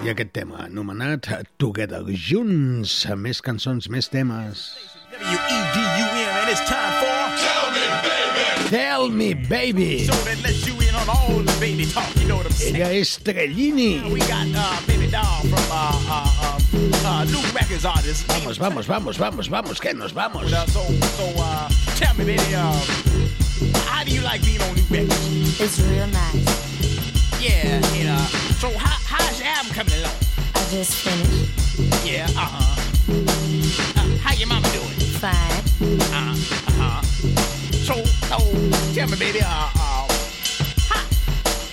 I 0.00 0.08
aquest 0.14 0.32
tema, 0.32 0.62
anomenat 0.64 1.28
Together, 1.60 2.00
junts, 2.08 3.02
més 3.20 3.44
cançons, 3.44 3.90
més 3.92 4.08
temes. 4.08 4.64
W-E-D-U-M, 5.12 6.32
and 6.40 6.50
it's 6.50 6.64
time 6.64 6.96
for 7.04 7.24
Tell 7.44 7.68
Me 7.76 7.84
Baby. 8.08 8.70
Tell 8.70 9.08
Me 9.10 9.34
Baby. 9.34 9.92
So 10.08 10.16
that 10.24 10.40
lets 10.42 10.66
you 10.66 10.72
in 10.80 10.94
on 10.96 11.08
all 11.08 11.36
the 11.44 11.56
baby 11.60 11.84
talk, 11.84 12.08
you 12.16 12.26
know 12.26 12.36
what 12.36 12.46
I'm 12.46 12.52
saying? 12.52 12.76
Ella 12.80 12.92
és 12.96 13.18
Trellini. 13.20 14.00
We 14.10 14.20
got 14.24 14.48
uh, 14.56 14.80
Baby 14.88 15.10
Doll 15.12 15.44
from 15.52 15.68
uh, 15.68 16.00
uh, 16.08 16.32
uh, 16.48 17.08
uh, 17.12 17.24
New 17.28 17.44
Records 17.52 17.84
artist. 17.84 18.26
Vamos, 18.28 18.58
vamos, 18.58 18.86
vamos, 18.86 19.18
vamos, 19.18 19.48
vamos, 19.48 19.80
que 19.80 19.92
nos 19.92 20.12
vamos. 20.14 20.50
Uh, 20.50 20.66
so, 20.66 20.80
so 21.16 21.26
uh, 21.36 21.68
tell 21.96 22.14
me, 22.16 22.24
baby, 22.24 22.54
uh, 22.54 22.72
how 23.86 24.02
do 24.02 24.10
you 24.10 24.20
like 24.22 24.44
being 24.44 24.60
on 24.62 24.74
New 24.74 24.82
Records? 24.90 25.60
It's 25.60 25.80
real 25.80 26.06
nice. 26.08 27.40
Yeah, 27.40 27.80
and 27.94 28.08
uh, 28.08 28.26
so 28.58 28.70
how, 28.76 28.98
how's 29.06 29.38
your 29.38 29.48
album 29.48 29.72
coming 29.72 29.94
along? 29.94 30.16
I 30.54 30.66
just 30.70 30.94
finished. 30.94 32.04
Yeah, 32.04 32.26
uh-huh. 32.36 32.80
Uh, 33.96 34.18
how 34.18 34.34
your 34.34 34.48
mama 34.48 34.66
doing? 34.72 34.98
Fine. 35.22 35.32
Uh, 36.10 36.34
uh-huh. 36.34 37.02
So, 37.86 38.02
so, 38.02 38.38
tell 38.94 39.08
me, 39.08 39.16
baby, 39.16 39.40
uh, 39.42 39.46
uh, 39.46 40.08
how, 40.88 41.04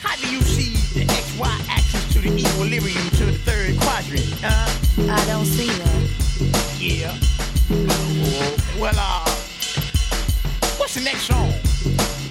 how 0.04 0.16
do 0.18 0.30
you 0.32 0.42
see 0.42 0.76
the 1.00 1.06
XY 1.06 1.70
axis 1.70 2.14
to 2.14 2.20
the 2.20 2.30
equilibrium 2.38 3.10
to 3.18 3.26
the 3.26 3.34
third 3.34 3.80
quadrant? 3.80 4.44
Uh, 4.44 5.12
I 5.12 5.26
don't 5.26 5.46
see 5.46 5.70
that. 5.70 6.78
yeah. 6.80 7.18
Well, 8.80 8.94
uh, 8.98 9.32
what's 10.92 11.06
the 11.06 11.10
next 11.10 11.28
song? 11.28 11.48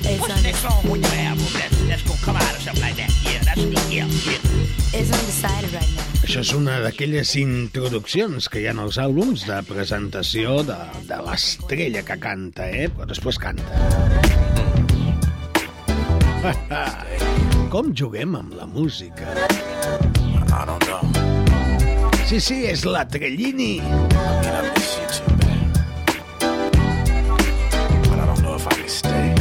It's 0.04 0.20
What's 0.20 0.34
the 0.36 0.42
next 0.42 0.60
song 0.60 0.90
on 0.90 1.00
your 1.00 1.12
album 1.12 1.46
that's, 1.54 1.82
that's 1.88 2.02
gonna 2.02 2.20
come 2.20 2.36
out 2.36 2.54
or 2.54 2.60
something 2.60 2.82
like 2.82 2.96
that? 2.96 3.10
Yeah, 3.24 3.40
that's 3.40 3.64
good. 3.64 3.92
Yeah, 3.92 4.04
yeah. 4.04 4.98
It's 5.00 5.08
undecided 5.08 5.72
right 5.72 5.88
now. 5.96 6.04
Això 6.26 6.42
és 6.44 6.52
una 6.52 6.76
d'aquelles 6.84 7.32
introduccions 7.40 8.50
que 8.52 8.60
hi 8.60 8.66
ha 8.68 8.74
als 8.76 8.98
àlbums 9.00 9.46
de 9.48 9.62
presentació 9.64 10.60
de, 10.68 10.76
de 11.08 11.22
l'estrella 11.24 12.04
que 12.04 12.18
canta, 12.20 12.68
eh? 12.68 12.90
Però 12.92 13.08
després 13.08 13.40
canta. 13.40 13.72
Com 17.72 17.94
juguem 17.96 18.36
amb 18.36 18.52
la 18.60 18.68
música? 18.68 19.24
I 19.40 20.64
don't 20.68 20.84
know. 20.84 21.00
Sí, 22.28 22.44
sí, 22.44 22.66
és 22.68 22.84
la 22.84 23.08
Trellini. 23.08 23.80
I 23.80 23.82
mean, 24.52 25.38
I 25.38 25.39
don't 28.90 29.34
know 29.36 29.39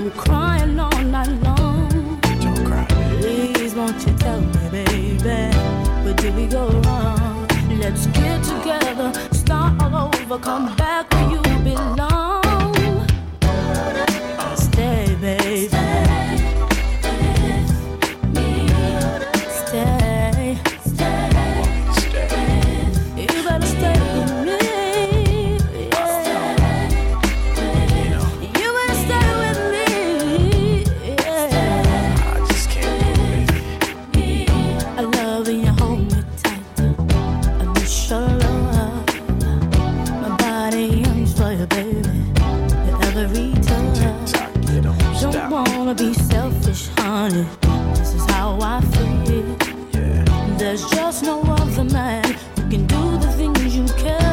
from 0.00 0.10
crying 0.12 0.78
all 0.78 1.02
night 1.02 1.42
long. 1.42 2.20
Don't 2.40 2.64
cry. 2.64 2.86
Please 3.20 3.74
won't 3.74 4.00
you 4.06 4.14
tell 4.14 4.40
me, 4.40 4.68
baby, 4.70 5.18
where 6.04 6.14
did 6.14 6.36
we 6.36 6.46
go 6.46 6.68
wrong? 6.84 7.48
Let's 7.80 8.06
get 8.06 8.44
together, 8.44 9.12
start 9.32 9.82
all 9.82 10.14
over, 10.14 10.38
come 10.38 10.76
back 10.76 11.12
where 11.12 11.30
you 11.30 11.42
belong. 11.64 12.07
Selfish, 46.74 47.02
honey. 47.02 47.46
This 47.94 48.14
is 48.14 48.30
how 48.30 48.58
I 48.60 48.80
feel. 48.80 49.56
There's 50.56 50.88
just 50.90 51.22
no 51.22 51.40
other 51.42 51.84
man 51.84 52.24
who 52.24 52.68
can 52.70 52.86
do 52.86 53.18
the 53.18 53.32
things 53.32 53.76
you 53.76 53.86
can. 53.96 54.28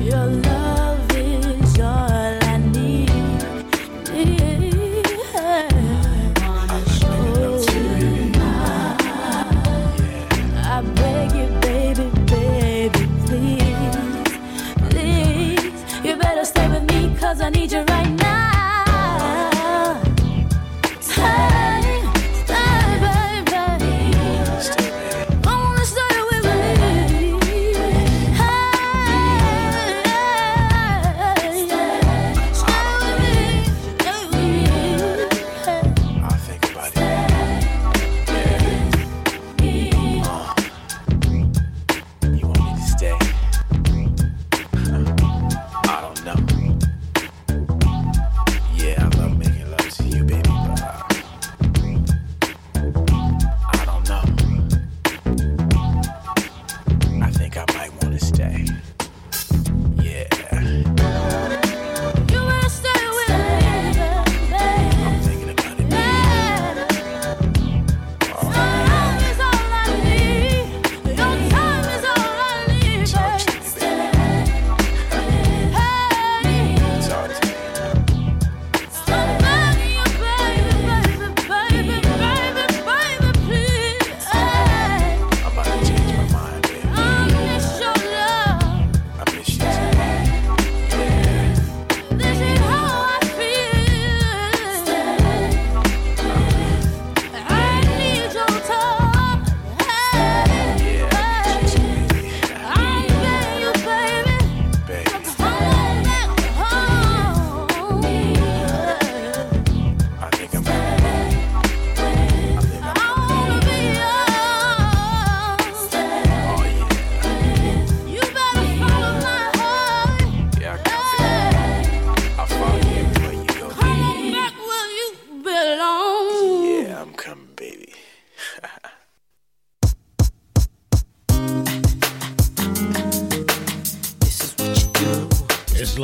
Your 0.00 0.26
love 0.26 0.55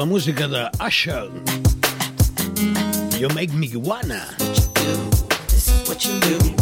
la 0.02 0.06
musica 0.06 0.48
the 0.48 0.68
Usher. 0.80 1.30
You 3.20 3.28
make 3.28 3.52
me 3.52 3.70
wanna. 3.76 4.26
What 4.38 4.58
you 4.58 4.66
do, 4.74 5.10
this 5.46 5.68
is 5.68 5.88
what 5.88 6.04
you 6.04 6.18
do. 6.20 6.61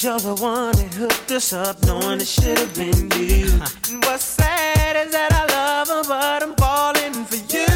You're 0.00 0.20
the 0.20 0.34
one 0.36 0.76
that 0.76 0.94
hooked 0.94 1.32
us 1.32 1.52
up, 1.52 1.82
knowing 1.82 2.20
it 2.20 2.28
should 2.28 2.56
have 2.56 2.72
been 2.72 3.10
you. 3.18 3.50
And 3.90 4.04
what's 4.04 4.22
sad 4.22 4.94
is 4.94 5.10
that 5.10 5.32
I 5.32 5.44
love 5.50 5.88
her, 5.88 6.04
but 6.06 6.42
I'm 6.44 6.54
falling 6.54 7.24
for 7.24 7.34
you. 7.52 7.66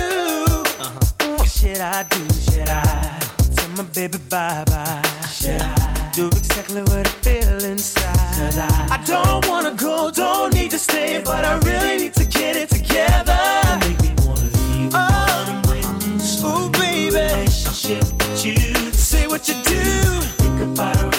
What 1.35 1.49
should 1.49 1.81
I 1.81 2.05
do? 2.05 2.23
Should 2.47 2.69
I 2.69 3.19
tell 3.57 3.69
my 3.71 3.83
baby 3.93 4.19
bye 4.31 4.63
bye? 4.69 5.03
Should 5.33 5.61
I 5.63 6.11
do 6.15 6.29
exactly 6.29 6.83
what 6.83 7.09
I 7.09 7.11
feel 7.27 7.65
inside? 7.65 8.15
Cause 8.39 8.57
I, 8.57 8.69
I 8.93 9.05
don't 9.05 9.49
wanna 9.49 9.75
go, 9.75 10.13
don't 10.13 10.55
need 10.55 10.71
to 10.71 10.79
stay, 10.79 11.21
but 11.25 11.45
I 11.45 11.59
really 11.59 12.05
need 12.05 12.15
to 12.15 12.25
get 12.25 12.55
it 12.55 12.69
together. 12.69 13.43
Make 13.81 14.01
me 14.01 14.15
wanna 14.25 14.45
leave. 14.45 14.93
Oh, 14.95 16.71
baby. 16.79 17.17
Relationship 17.17 18.05
with 18.05 18.47
you. 18.47 18.93
Say 18.93 19.27
what 19.27 19.49
you 19.49 19.55
do. 19.65 19.83
Think 20.39 20.61
about 20.61 21.03
it 21.05 21.12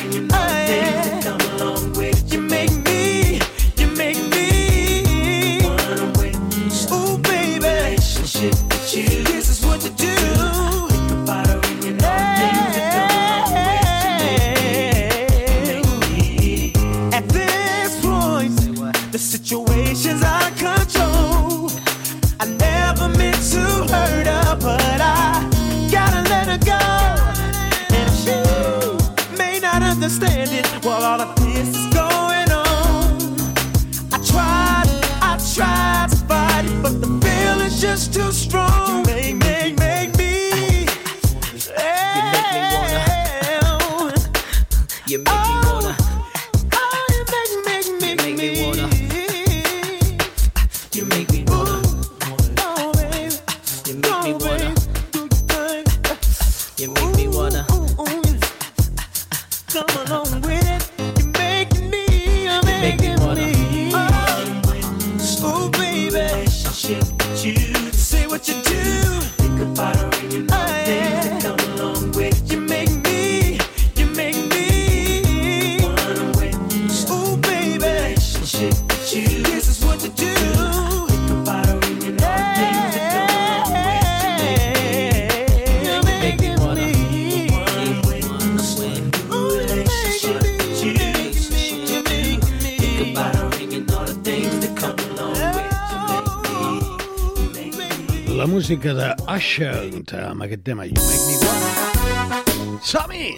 amb 100.29 100.43
aquest 100.47 100.63
tema. 100.63 100.85
You 100.85 100.93
make 100.95 101.25
me 101.27 101.35
want. 101.43 102.81
Som-hi! 102.83 103.33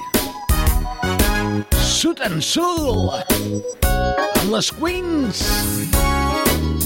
Sud 1.79 2.19
and 2.21 2.41
Sud 2.43 3.13
amb 3.85 4.51
les 4.51 4.71
Queens 4.75 5.39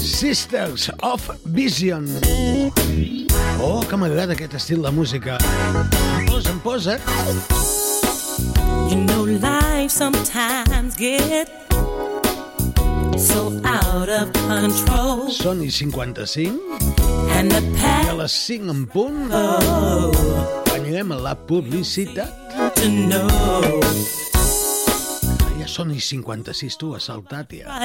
Sisters 0.00 0.90
of 1.02 1.24
Vision 1.56 2.06
Oh, 3.60 3.80
que 3.88 3.98
m'agrada 3.98 4.36
aquest 4.36 4.54
estil 4.60 4.84
de 4.86 4.92
música 4.94 5.38
em 5.42 6.26
posa, 6.28 6.50
em 6.52 6.60
posa 6.64 6.98
You 8.90 9.02
know 9.06 9.24
life 9.24 9.90
sometimes 9.90 10.96
gets 10.96 11.50
so 13.18 13.60
out 13.64 14.08
of 14.08 14.32
control 14.46 15.28
Sony 15.30 15.70
55 15.70 16.69
a 17.40 18.12
les 18.18 18.34
5 18.46 18.68
en 18.68 18.82
punt 18.92 19.30
oh. 19.32 20.74
anirem 20.74 21.12
a 21.12 21.16
la 21.16 21.32
publicitat. 21.48 22.52
Ah, 22.52 22.68
ja 25.56 25.64
són 25.64 25.94
i 25.96 26.00
56, 26.04 26.76
tu, 26.76 26.92
has 26.98 27.08
saltat 27.08 27.56
ja. 27.56 27.80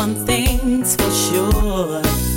One 0.00 0.16
thing's 0.24 0.96
for 0.96 1.12
sure 1.12 2.29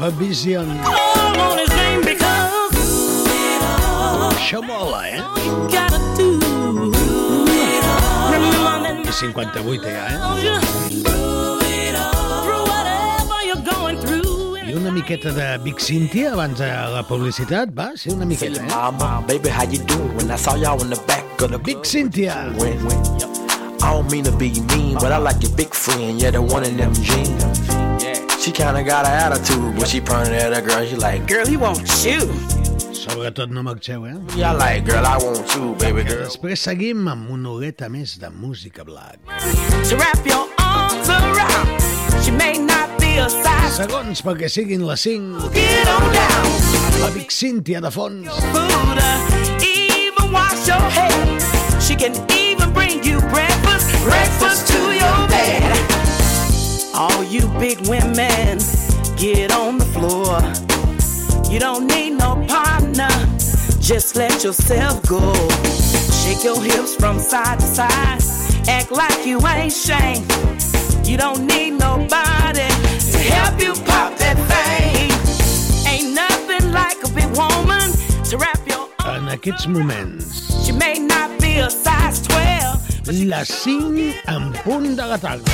Sisters 0.00 0.14
of 0.14 0.14
Vision. 0.14 0.66
Call 0.82 1.40
on 1.40 1.58
his 1.58 1.68
name 1.76 2.00
because 2.00 2.48
Això 4.32 4.62
mola, 4.62 5.04
eh? 5.06 5.20
I 9.04 9.12
58 9.12 9.84
ja, 9.84 10.06
eh? 10.08 10.16
I 14.64 14.72
una 14.72 14.90
miqueta 14.90 15.32
de 15.32 15.58
Big 15.58 15.78
Cynthia 15.80 16.32
abans 16.32 16.58
de 16.58 16.66
la 16.66 17.02
publicitat, 17.06 17.68
va? 17.76 17.92
Sí, 17.96 18.10
una 18.10 18.24
miqueta, 18.24 18.62
eh? 18.62 18.68
Mama, 18.70 19.22
baby, 19.26 19.50
how 19.50 19.64
you 19.64 19.84
doing? 19.84 20.16
When 20.16 20.30
I 20.30 20.36
saw 20.36 20.56
y'all 20.56 20.80
in 20.80 20.88
the 20.88 21.00
back 21.06 21.42
of 21.42 21.50
the 21.50 21.58
Big 21.58 21.84
Cynthia. 21.84 22.52
I 23.82 23.92
don't 23.92 24.10
mean 24.10 24.24
to 24.24 24.32
be 24.32 24.50
mean, 24.74 24.94
but 24.94 25.12
I 25.12 25.18
like 25.18 25.42
your 25.42 25.54
big 25.56 25.74
friend. 25.74 26.20
Yeah, 26.20 26.30
the 26.30 26.40
one 26.42 26.64
in 26.64 26.76
them 26.76 26.94
jeans. 26.94 27.49
She 28.40 28.52
kinda 28.52 28.82
got 28.82 29.04
an 29.06 29.12
attitude, 29.12 29.76
but 29.76 29.86
she 29.88 30.00
pointed 30.00 30.32
at 30.34 30.52
her 30.54 30.62
girl. 30.62 30.84
She 30.86 30.96
like, 30.96 31.26
girl, 31.26 31.46
he 31.46 31.56
wants 31.56 32.04
you. 32.04 32.20
Sobretot 33.00 33.50
no 33.50 33.62
marxeu, 33.62 34.06
eh? 34.08 34.16
Yeah, 34.36 34.52
like, 34.52 34.84
girl, 34.86 35.04
I 35.06 35.16
want 35.18 35.44
you, 35.54 35.74
baby 35.78 36.02
girl. 36.04 36.24
Després 36.24 36.60
seguim 36.64 37.06
amb 37.08 37.30
una 37.32 37.50
horeta 37.52 37.88
més 37.92 38.16
de 38.20 38.30
música 38.30 38.84
black. 38.84 39.20
To 39.90 39.96
wrap 40.00 40.24
your 40.26 40.46
arms 40.58 41.08
around. 41.08 41.84
She 42.24 42.30
may 42.30 42.56
not 42.58 42.96
be 43.00 43.18
a 43.18 43.28
size 43.28 43.76
Segons 43.80 44.20
perquè 44.24 44.48
siguin 44.52 44.84
les 44.88 45.00
5, 45.06 45.50
Get 45.54 45.88
on 45.88 46.08
down. 46.12 46.50
la 47.00 47.10
Big 47.14 47.30
Cynthia 47.32 47.80
de 47.80 47.90
fons. 47.90 48.28
food, 48.52 48.98
uh, 49.00 49.64
even 49.64 50.32
wash 50.32 50.66
your 50.68 50.80
hair. 50.96 51.40
She 51.80 51.94
can 51.96 52.12
even 52.32 52.72
bring 52.72 53.02
you 53.04 53.20
breakfast, 53.32 53.88
breakfast 54.04 54.68
to 54.72 54.80
your 54.92 55.28
bed. 55.28 55.89
All 57.00 57.24
you 57.24 57.48
big 57.58 57.88
women, 57.88 58.58
get 59.16 59.50
on 59.52 59.78
the 59.78 59.86
floor. 59.86 60.36
You 61.50 61.58
don't 61.58 61.86
need 61.86 62.10
no 62.10 62.44
partner, 62.46 63.08
just 63.80 64.16
let 64.16 64.44
yourself 64.44 65.00
go. 65.08 65.32
Shake 66.20 66.44
your 66.44 66.62
hips 66.62 66.94
from 66.94 67.18
side 67.18 67.58
to 67.60 67.64
side, 67.64 68.20
act 68.68 68.92
like 68.92 69.24
you 69.24 69.40
ain't 69.46 69.72
shame. 69.72 70.26
You 71.02 71.16
don't 71.16 71.46
need 71.46 71.70
nobody 71.70 72.68
to 73.12 73.18
help 73.32 73.58
you 73.62 73.72
pop 73.88 74.14
that 74.18 74.36
thing. 74.52 75.10
Ain't 75.90 76.14
nothing 76.14 76.70
like 76.70 76.98
a 77.02 77.08
big 77.14 77.34
woman 77.34 77.92
to 78.28 78.36
wrap 78.36 78.60
your 78.68 78.90
En 79.06 79.26
aquests 79.28 79.66
moments, 79.66 80.66
She 80.66 80.72
may 80.72 80.98
not 80.98 81.40
be 81.40 81.60
a 81.60 81.70
size 81.70 82.20
12. 82.28 82.59
Les 83.10 83.48
5 83.48 84.14
en 84.28 84.52
punt 84.62 84.94
de 84.94 85.06
la 85.06 85.18
tarda. 85.18 85.50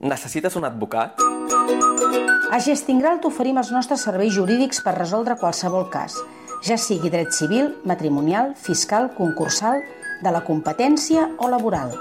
Necessites 0.00 0.56
un 0.56 0.66
advocat? 0.66 1.22
A 2.50 2.58
Gestingral 2.58 3.20
t'oferim 3.22 3.60
els 3.62 3.70
nostres 3.70 4.02
serveis 4.02 4.34
jurídics 4.34 4.82
per 4.82 4.96
resoldre 4.98 5.38
qualsevol 5.38 5.86
cas, 5.92 6.18
ja 6.66 6.78
sigui 6.80 7.12
dret 7.14 7.30
civil, 7.36 7.76
matrimonial, 7.86 8.56
fiscal, 8.58 9.12
concursal, 9.14 9.84
de 10.24 10.34
la 10.34 10.42
competència 10.42 11.28
o 11.38 11.48
laboral. 11.48 11.94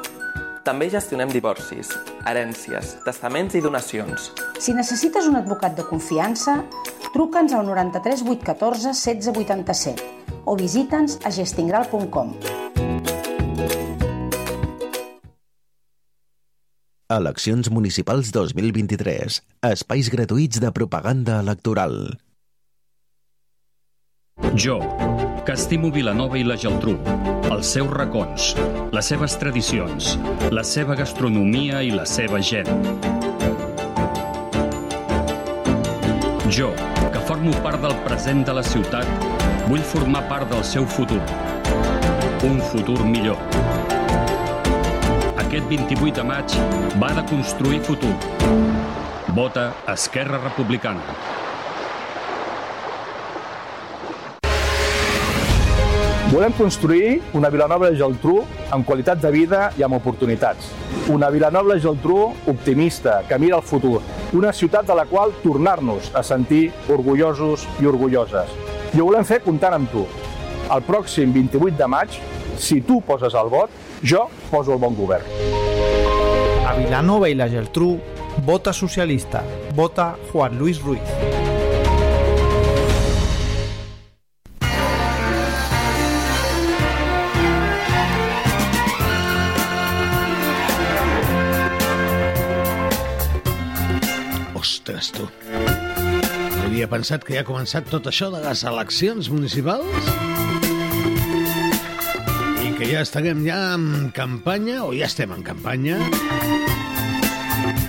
També 0.69 0.85
gestionem 0.93 1.31
divorcis, 1.33 1.89
herències, 2.29 2.91
testaments 3.01 3.55
i 3.57 3.61
donacions. 3.63 4.27
Si 4.61 4.75
necessites 4.77 5.25
un 5.25 5.39
advocat 5.39 5.73
de 5.73 5.85
confiança, 5.87 6.59
truca'ns 7.15 7.55
al 7.57 7.65
93 7.65 8.21
814 8.21 8.93
1687 8.93 10.05
o 10.45 10.53
visita'ns 10.59 11.17
a 11.25 11.33
gestingral.com. 11.33 12.35
Eleccions 17.17 17.73
municipals 17.73 18.29
2023. 18.29 19.41
Espais 19.73 20.13
gratuïts 20.13 20.61
de 20.61 20.69
propaganda 20.69 21.41
electoral. 21.41 22.03
Jo, 24.55 24.79
que 25.45 25.53
estimo 25.53 25.91
Vilanova 25.91 26.37
i 26.39 26.43
la 26.47 26.55
Geltrú, 26.57 26.95
els 27.51 27.69
seus 27.75 27.89
racons, 27.91 28.53
les 28.95 29.09
seves 29.11 29.35
tradicions, 29.37 30.13
la 30.55 30.63
seva 30.63 30.95
gastronomia 30.95 31.81
i 31.83 31.91
la 31.91 32.05
seva 32.07 32.39
gent. 32.39 32.69
Jo, 36.49 36.71
que 37.13 37.23
formo 37.27 37.53
part 37.65 37.83
del 37.83 37.95
present 38.07 38.45
de 38.47 38.55
la 38.57 38.63
ciutat, 38.63 39.07
vull 39.67 39.83
formar 39.85 40.23
part 40.31 40.49
del 40.49 40.63
seu 40.63 40.87
futur. 40.87 41.21
Un 42.47 42.63
futur 42.71 43.03
millor. 43.05 43.37
Aquest 45.43 45.67
28 45.69 46.15
de 46.21 46.25
maig 46.31 46.57
va 47.03 47.11
de 47.19 47.27
construir 47.29 47.83
futur. 47.85 48.15
Vota 49.35 49.69
Esquerra 49.93 50.41
Republicana. 50.41 51.38
Volem 56.29 56.51
construir 56.53 57.23
una 57.33 57.49
Vilanova 57.49 57.87
i 57.89 57.95
Geltrú 57.97 58.43
amb 58.69 58.85
qualitat 58.85 59.17
de 59.17 59.31
vida 59.33 59.71
i 59.79 59.81
amb 59.81 59.95
oportunitats. 59.97 60.67
Una 61.09 61.31
Vilanova 61.33 61.73
i 61.73 61.81
Geltrú 61.81 62.19
optimista, 62.51 63.23
que 63.25 63.39
mira 63.41 63.57
al 63.57 63.65
futur. 63.65 63.97
Una 64.37 64.51
ciutat 64.53 64.85
de 64.85 64.93
la 64.93 65.07
qual 65.09 65.33
tornar-nos 65.41 66.11
a 66.13 66.21
sentir 66.21 66.67
orgullosos 66.87 67.65
i 67.81 67.89
orgulloses. 67.89 68.53
I 68.93 69.01
ho 69.01 69.09
volem 69.09 69.25
fer 69.25 69.41
comptant 69.41 69.79
amb 69.79 69.89
tu. 69.89 70.05
El 70.69 70.85
pròxim 70.85 71.33
28 71.33 71.81
de 71.81 71.89
maig, 71.89 72.21
si 72.61 72.83
tu 72.85 73.01
poses 73.01 73.33
el 73.33 73.49
vot, 73.49 73.73
jo 74.05 74.27
poso 74.51 74.77
el 74.77 74.85
bon 74.85 74.93
govern. 74.93 75.25
A 76.69 76.77
Vilanova 76.77 77.33
i 77.33 77.41
la 77.41 77.49
Geltrú, 77.49 77.95
vota 78.45 78.69
socialista. 78.69 79.41
Vota 79.73 80.11
Juan 80.29 80.61
Luis 80.61 80.85
Ruiz. 80.85 81.38
Ostres, 94.99 95.11
tu. 95.15 95.27
Havia 96.65 96.87
pensat 96.91 97.23
que 97.23 97.37
ja 97.37 97.43
ha 97.43 97.47
començat 97.47 97.87
tot 97.89 98.07
això 98.09 98.27
de 98.33 98.41
les 98.43 98.63
eleccions 98.67 99.29
municipals? 99.31 100.09
I 102.59 102.73
que 102.75 102.89
ja 102.89 103.03
estarem 103.05 103.45
ja 103.47 103.59
en 103.77 104.09
campanya, 104.15 104.83
o 104.83 104.91
ja 104.91 105.07
estem 105.07 105.31
en 105.31 105.45
campanya, 105.45 105.97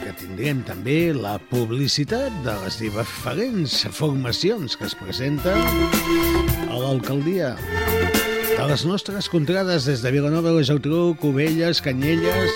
que 0.04 0.14
tindrem 0.22 0.62
també 0.68 1.10
la 1.16 1.36
publicitat 1.50 2.30
de 2.46 2.54
les 2.62 2.78
diferents 2.84 3.80
formacions 3.90 4.78
que 4.78 4.86
es 4.86 4.94
presenten 4.94 5.58
a 6.68 6.78
l'alcaldia 6.78 7.56
de 8.54 8.70
les 8.70 8.86
nostres 8.86 9.26
contrades 9.32 9.88
des 9.88 10.04
de 10.04 10.14
Vilanova, 10.14 10.54
la 10.54 10.62
Geltrú, 10.62 11.16
Cubelles, 11.18 11.82
Canyelles, 11.82 12.54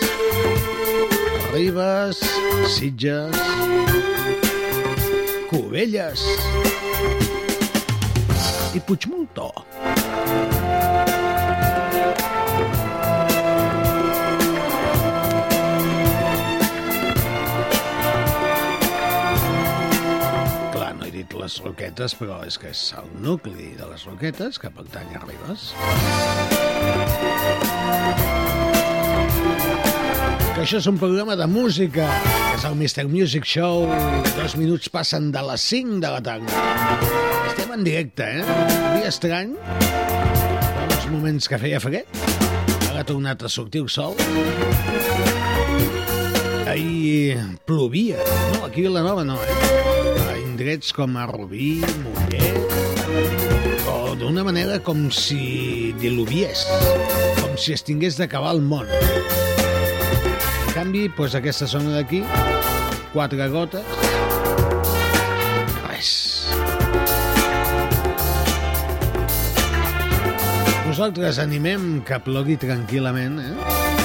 Ribes, 1.55 2.23
Sitges, 2.71 3.55
Cubelles 5.51 6.21
i 8.75 8.81
Puigmoltó. 8.81 9.51
Clar, 20.73 20.95
no 20.97 21.05
he 21.05 21.11
dit 21.11 21.37
les 21.39 21.61
Roquetes, 21.63 22.17
però 22.19 22.41
és 22.49 22.59
que 22.59 22.73
és 22.73 22.87
el 22.99 23.11
nucli 23.23 23.75
de 23.79 23.91
les 23.93 24.09
Roquetes 24.09 24.59
que 24.59 24.73
pertany 24.73 25.15
a 25.15 25.25
Ribes. 25.29 25.71
Que 30.55 30.63
això 30.63 30.79
és 30.79 30.87
un 30.87 30.99
programa 31.01 31.35
de 31.35 31.49
música, 31.51 32.05
és 32.55 32.63
el 32.63 32.77
Mr. 32.79 33.09
Music 33.11 33.43
Show. 33.43 33.89
Dos 34.37 34.53
minuts 34.55 34.87
passen 34.87 35.33
de 35.35 35.41
les 35.43 35.65
5 35.67 35.99
de 36.05 36.13
la 36.15 36.21
tarda. 36.23 36.61
Estem 37.49 37.73
en 37.75 37.83
directe, 37.83 38.29
eh? 38.39 38.45
Un 38.45 39.01
dia 39.01 39.11
estrany. 39.11 39.57
Fa 39.67 40.85
uns 40.87 41.09
moments 41.11 41.51
que 41.51 41.59
feia 41.59 41.83
fred. 41.83 42.07
Ara 42.93 43.03
ha 43.03 43.09
tornat 43.09 43.43
a 43.43 43.51
sortir 43.51 43.83
el 43.83 43.91
sol. 43.91 44.15
Ahir 46.71 47.43
plovia. 47.67 48.23
No, 48.55 48.69
aquí 48.69 48.87
a 48.87 48.93
Vilanova 48.93 49.27
no, 49.27 49.41
eh? 49.43 50.23
A 50.31 50.39
indrets 50.39 50.95
com 50.95 51.19
a 51.19 51.27
Rubí, 51.35 51.81
Mollet... 52.07 52.63
O 53.91 54.15
d'una 54.15 54.47
manera 54.47 54.79
com 54.87 55.09
si 55.11 55.91
diluviés. 55.99 56.63
Com 57.43 57.59
si 57.59 57.75
es 57.75 57.83
tingués 57.83 58.23
d'acabar 58.23 58.55
el 58.55 58.63
món. 58.63 58.87
Canvi, 60.75 61.05
doncs 61.15 61.37
aquesta 61.39 61.69
zona 61.71 61.93
d'aquí, 61.95 62.19
quatre 63.13 63.47
gotes, 63.53 63.87
res. 65.85 66.09
Nosaltres 70.89 71.39
animem 71.39 72.03
que 72.09 72.19
plogui 72.27 72.59
tranquil·lament, 72.59 73.39
eh? 73.39 73.55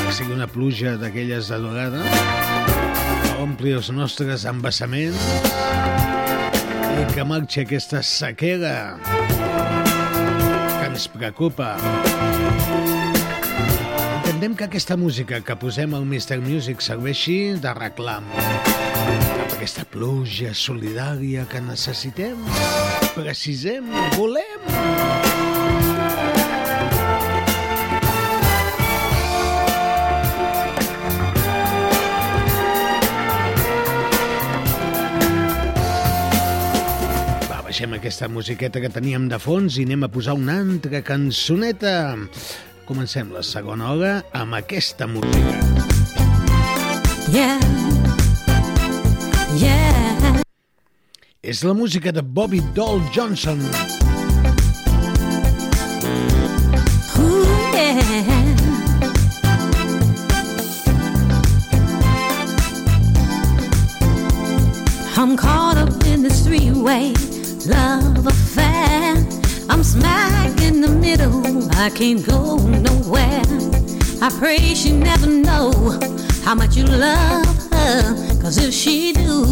que 0.05 0.13
sigui 0.19 0.37
una 0.37 0.45
pluja 0.45 0.93
d'aquelles 1.01 1.49
adorada, 1.57 2.05
que 2.05 3.33
ompli 3.41 3.73
els 3.73 3.89
nostres 3.89 4.45
embassaments 4.53 5.25
i 6.99 7.09
que 7.15 7.25
marxi 7.25 7.65
aquesta 7.65 8.05
sequera 8.05 8.75
que 9.09 10.85
ens 10.85 11.09
preocupa. 11.17 11.73
Entenem 14.39 14.55
que 14.55 14.63
aquesta 14.63 14.95
música 14.95 15.41
que 15.43 15.55
posem 15.59 15.91
al 15.97 16.05
Mr. 16.07 16.37
Music 16.39 16.79
serveixi 16.79 17.57
de 17.59 17.73
reclam 17.75 18.23
cap 18.31 19.51
aquesta 19.51 19.83
pluja 19.83 20.53
solidària 20.55 21.43
que 21.51 21.59
necessitem, 21.59 22.39
precisem, 23.17 23.89
volem. 24.15 24.63
Va, 37.43 37.59
baixem 37.67 37.99
aquesta 37.99 38.31
musiqueta 38.31 38.79
que 38.79 38.87
teníem 38.87 39.27
de 39.27 39.43
fons 39.43 39.75
i 39.75 39.83
anem 39.83 40.07
a 40.07 40.13
posar 40.15 40.39
una 40.39 40.61
altra 40.63 41.03
cançoneta. 41.03 41.97
Comencem 42.89 43.29
la 43.29 43.43
segona 43.45 43.91
hora 43.93 44.11
amb 44.33 44.55
aquesta 44.57 45.05
música. 45.05 45.59
Yeah. 47.29 47.59
Yeah. 49.61 50.41
És 51.43 51.61
la 51.61 51.75
música 51.77 52.09
de 52.11 52.23
Bobby 52.23 52.63
Doll 52.73 53.03
Johnson. 53.13 53.61
Ooh, 57.19 57.45
yeah. 57.77 58.01
I'm 65.15 65.37
caught 65.37 65.77
up 65.77 65.93
in 66.07 66.23
this 66.23 66.41
three-way 66.41 67.13
love 67.67 68.25
affair. 68.25 69.08
I'm 69.69 69.83
smack 69.83 70.61
in 70.61 70.81
the 70.81 70.89
middle. 70.89 71.69
I 71.75 71.89
can't 71.89 72.25
go 72.25 72.57
nowhere. 72.57 73.43
I 74.21 74.29
pray 74.39 74.73
she 74.73 74.91
never 74.91 75.27
know 75.27 75.71
how 76.43 76.55
much 76.55 76.75
you 76.75 76.85
love 76.85 77.45
her. 77.71 78.41
Cause 78.41 78.57
if 78.57 78.73
she 78.73 79.13
do, 79.13 79.45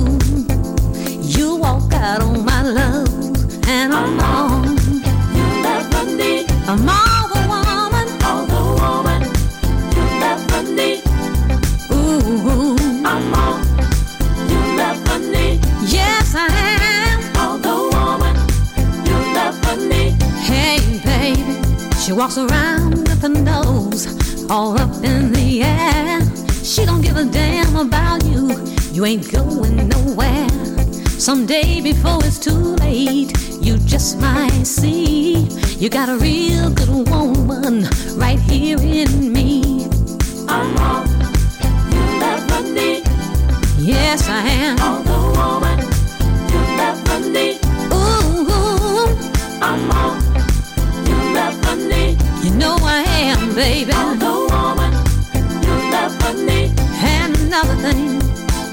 you 1.22 1.56
walk 1.56 1.94
out 1.94 2.22
on 2.22 2.44
my 2.44 2.64
love. 2.64 3.08
And 3.68 3.94
I'm 3.94 4.20
on. 4.20 4.78
You 5.36 5.46
never 5.62 6.04
need. 6.18 6.52
I'm 6.68 6.90
all 6.90 7.17
She 22.08 22.14
walks 22.14 22.38
around 22.38 22.92
with 23.10 23.22
her 23.22 23.28
nose 23.28 24.08
all 24.50 24.80
up 24.80 25.04
in 25.04 25.34
the 25.34 25.62
air. 25.62 26.22
She 26.64 26.86
don't 26.86 27.02
give 27.02 27.18
a 27.18 27.26
damn 27.26 27.76
about 27.76 28.24
you. 28.24 28.56
You 28.94 29.04
ain't 29.04 29.30
going 29.30 29.90
nowhere. 29.90 30.48
Someday 31.20 31.82
before 31.82 32.24
it's 32.24 32.40
too 32.40 32.78
late, 32.80 33.34
you 33.60 33.78
just 33.80 34.22
might 34.22 34.64
see 34.64 35.50
you 35.80 35.90
got 35.90 36.08
a 36.08 36.16
real 36.16 36.70
good 36.70 36.88
woman 36.88 37.84
right 38.16 38.40
here 38.40 38.80
in 38.80 39.34
me. 39.34 39.90
I'm 40.48 40.78
all 40.78 41.06
you 41.92 42.04
never 42.24 42.62
need. 42.72 43.04
Yes, 43.80 44.30
I 44.30 44.48
am. 44.48 44.80
All 44.80 45.04
the 45.04 45.38
woman 45.38 45.67
baby. 53.58 53.92
All 53.92 54.14
the 54.14 54.36
woman 54.54 54.94
you 55.66 55.76
never 55.90 56.32
need. 56.46 56.80
And 57.02 57.36
another 57.40 57.76
thing, 57.78 58.22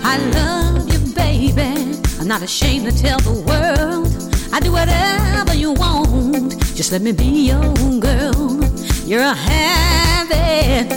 I 0.04 0.18
love 0.36 0.92
you, 0.92 1.00
baby. 1.14 1.98
I'm 2.20 2.28
not 2.28 2.42
ashamed 2.42 2.84
to 2.90 2.92
tell 2.92 3.18
the 3.20 3.32
world. 3.48 4.12
I 4.52 4.60
do 4.60 4.72
whatever 4.72 5.54
you 5.54 5.72
want. 5.72 6.52
Just 6.76 6.92
let 6.92 7.00
me 7.00 7.12
be 7.12 7.48
your 7.50 7.64
own 7.64 7.98
girl. 7.98 8.60
You're 9.06 9.22
a 9.22 9.34
habit, 9.34 10.92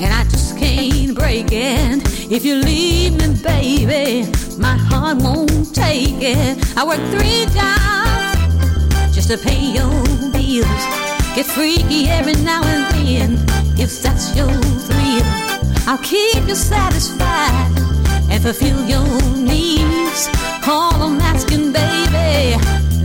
and 0.00 0.10
I 0.14 0.22
just 0.30 0.56
can't 0.56 1.12
break 1.16 1.48
it. 1.50 2.30
If 2.30 2.44
you 2.44 2.54
leave 2.56 3.14
me, 3.16 3.34
baby, 3.42 4.30
my 4.56 4.76
heart 4.76 5.18
won't 5.20 5.74
take 5.74 6.22
it. 6.22 6.78
I 6.78 6.86
work 6.86 7.02
three 7.10 7.46
jobs 7.58 9.14
just 9.16 9.30
to 9.32 9.36
pay 9.36 9.60
your 9.78 9.90
bills. 10.30 11.01
Get 11.34 11.46
freaky 11.46 12.08
every 12.08 12.34
now 12.44 12.62
and 12.62 12.94
then, 12.94 13.38
if 13.78 14.02
that's 14.02 14.36
your 14.36 14.48
thrill. 14.48 15.24
I'll 15.88 15.98
keep 15.98 16.46
you 16.46 16.54
satisfied 16.54 17.72
and 18.30 18.42
fulfill 18.42 18.84
your 18.84 19.06
needs. 19.36 20.28
All 20.66 20.92
I'm 21.02 21.18
asking, 21.20 21.72
baby, 21.72 22.56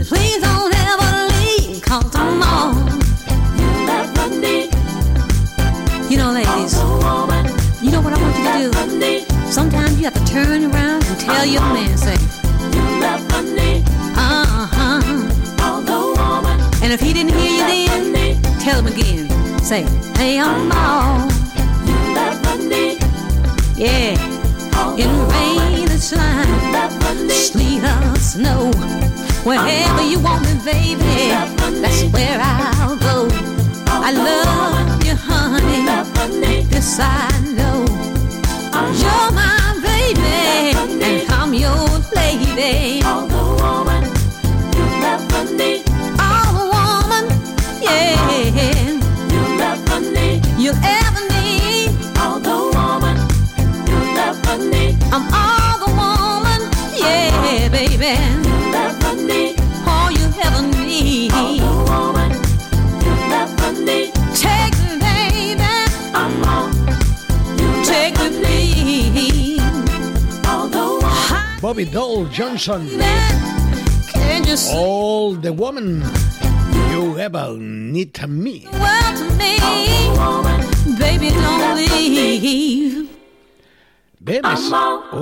please 0.04 0.42
don't 0.42 0.74
ever 0.74 1.28
leave, 1.40 1.82
cause 1.82 2.14
I'm 2.14 2.42
all 2.42 2.74
you 3.58 3.68
ever 3.98 4.28
need. 4.38 4.70
You 6.10 6.18
know, 6.18 6.30
ladies, 6.32 6.74
you 7.82 7.90
know 7.90 8.02
what 8.02 8.12
I 8.12 8.20
want 8.20 8.36
you 8.38 8.70
to 8.70 9.00
do? 9.00 9.50
Sometimes 9.50 9.98
you 9.98 10.04
have 10.04 10.14
to 10.14 10.24
turn 10.26 10.64
around 10.64 11.02
and 11.04 11.18
tell 11.18 11.46
your 11.46 11.62
man, 11.62 11.96
Say, 19.68 19.84
hey, 20.16 20.40
I'm 20.40 20.72
all 20.72 21.28
you 21.84 21.92
never 22.14 22.56
need. 22.56 23.02
Yeah. 23.76 24.16
In 24.96 25.10
rain 25.28 25.90
and 25.90 26.02
shine, 26.02 27.28
sleet 27.28 27.84
or 27.84 28.16
snow, 28.16 28.70
wherever 29.44 30.02
you 30.02 30.20
want 30.20 30.46
me, 30.46 30.54
baby, 30.64 31.34
that's 31.82 32.02
where 32.04 32.40
I'll 32.40 32.96
go. 32.96 33.28
I 33.88 34.10
love 34.12 35.04
you, 35.04 35.14
honey. 35.14 35.84
Yes, 36.70 36.98
I 36.98 37.28
know. 37.52 37.84
You're 38.96 39.32
my 39.32 39.78
baby, 39.82 41.04
and 41.04 41.30
I'm 41.30 41.52
your 41.52 41.86
lady. 42.16 43.02
Bobby 71.78 71.92
Dole 71.92 72.26
Johnson. 72.30 72.88
Can 74.10 74.42
you 74.42 74.56
see 74.56 74.76
All 74.76 75.34
the 75.34 75.52
woman 75.52 76.02
you 76.90 77.16
ever 77.20 77.56
need 77.56 78.18
me. 78.26 78.66
well 78.72 79.14
to 79.14 79.24
me? 79.38 79.54
Baby, 80.98 81.30
don't 81.30 81.76
leave. 81.78 83.06
Bé, 84.18 84.40
més... 84.42 84.66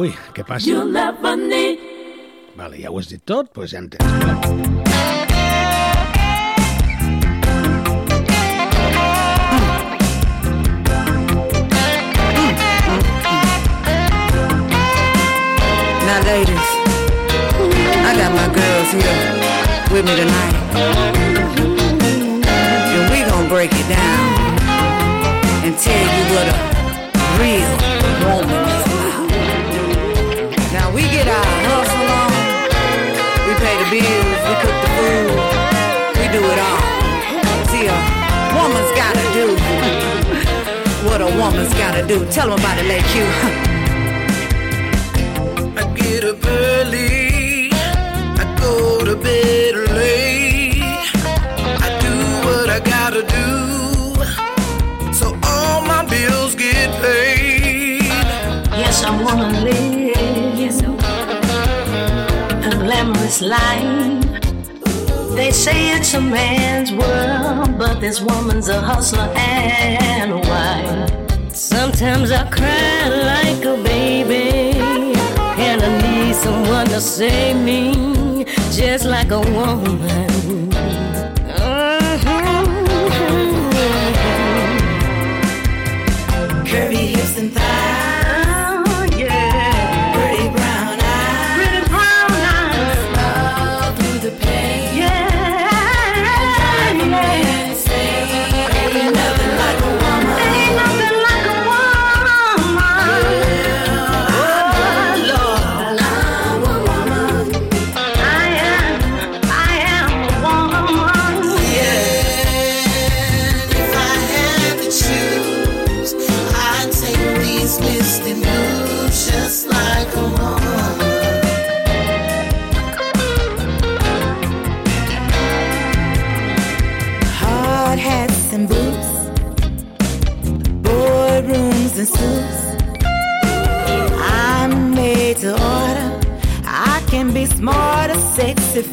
Ui, 0.01 0.09
què 0.33 0.47
passa? 0.49 0.65
You'll 0.65 0.89
never 0.89 1.37
need. 1.37 1.77
Vale, 2.57 2.81
ja 2.81 2.89
ho 2.89 2.97
has 2.97 3.13
dit 3.13 3.21
tot, 3.29 3.53
doncs 3.53 3.77
ja 3.77 3.85
en 3.85 4.96
Ladies, 16.27 16.69
I 18.03 18.11
got 18.19 18.35
my 18.35 18.51
girls 18.51 18.91
here 18.91 19.15
with 19.95 20.05
me 20.05 20.11
tonight. 20.19 20.57
And 22.91 23.03
we 23.13 23.23
gonna 23.23 23.49
break 23.49 23.71
it 23.71 23.87
down 23.87 24.27
and 25.63 25.79
tell 25.79 25.95
you 25.95 26.23
what 26.35 26.51
a 26.51 26.59
real 27.39 27.71
woman 28.27 28.59
is 28.59 28.85
about. 28.91 29.31
Now, 30.75 30.91
we 30.91 31.03
get 31.15 31.31
our 31.31 31.47
hustle 31.71 32.11
on, 32.19 32.35
we 33.47 33.55
pay 33.63 33.79
the 33.79 33.87
bills, 33.95 34.43
we 34.51 34.55
cook 34.67 34.77
the 34.83 34.91
food, 34.99 35.31
we 36.19 36.27
do 36.35 36.43
it 36.43 36.59
all. 36.59 36.83
See, 37.71 37.87
a 37.87 37.95
woman's 38.59 38.93
gotta 38.99 39.23
do 39.31 39.47
what 41.07 41.21
a 41.23 41.31
woman's 41.39 41.73
gotta 41.75 42.05
do. 42.05 42.27
Tell 42.33 42.51
them 42.51 42.59
about 42.59 42.79
it, 42.79 43.05
Q. 43.15 43.71
wanna 59.27 59.51
live 59.61 60.81
a 62.65 62.71
glamorous 62.83 63.41
life. 63.41 64.23
They 65.35 65.51
say 65.51 65.97
it's 65.97 66.15
a 66.15 66.21
man's 66.21 66.93
world, 66.93 67.77
but 67.77 68.01
this 68.01 68.21
woman's 68.21 68.69
a 68.69 68.81
hustler 68.81 69.29
and 69.35 70.31
a 70.39 70.41
wife. 70.53 71.11
Sometimes 71.53 72.31
I 72.31 72.45
cry 72.57 73.09
like 73.33 73.65
a 73.65 73.77
baby, 73.83 74.79
and 75.69 75.79
I 75.89 75.91
need 76.07 76.35
someone 76.37 76.87
to 76.95 77.01
save 77.01 77.57
me, 77.71 78.45
just 78.71 79.05
like 79.05 79.31
a 79.33 79.41
woman. 79.41 80.66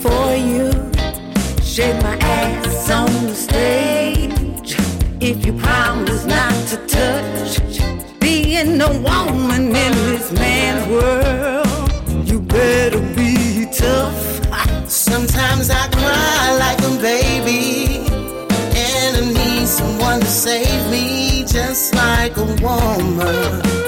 For 0.02 0.36
you. 0.36 0.72
Shake 1.61 2.02
my 2.03 2.18
ass 2.18 2.90
on 2.90 3.11
the 3.28 3.36
stage 3.36 4.76
if 5.20 5.45
you 5.45 5.53
promise 5.53 6.26
not 6.26 6.53
to 6.68 6.78
touch. 6.88 8.20
Being 8.20 8.82
a 8.82 8.91
woman 8.99 9.64
in 9.68 9.94
this 10.11 10.32
man's 10.32 10.88
world, 10.88 12.28
you 12.28 12.40
better 12.40 13.02
be 13.15 13.68
tough. 13.72 14.41
Sometimes 14.90 15.70
I 15.70 15.88
cry 15.90 16.57
like 16.60 16.80
a 16.80 17.02
baby, 17.02 18.06
and 18.76 19.18
I 19.18 19.34
need 19.34 19.68
someone 19.68 20.20
to 20.20 20.26
save 20.28 20.90
me, 20.91 21.44
just 21.48 21.95
like 21.95 22.38
a 22.38 22.45
woman. 22.61 23.83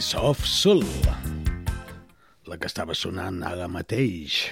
Ladies 0.00 0.14
of 0.14 0.46
Soul, 0.46 0.80
la 2.48 2.56
que 2.56 2.64
estava 2.70 2.94
sonant 2.96 3.42
ara 3.44 3.66
mateix. 3.68 4.48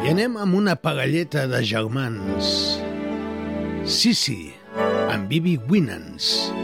I 0.00 0.14
anem 0.14 0.40
amb 0.40 0.56
una 0.56 0.78
parelleta 0.80 1.44
de 1.52 1.60
germans. 1.60 2.80
Sissi, 3.84 4.54
amb 5.12 5.28
Bibi 5.28 5.58
Winans. 5.68 6.55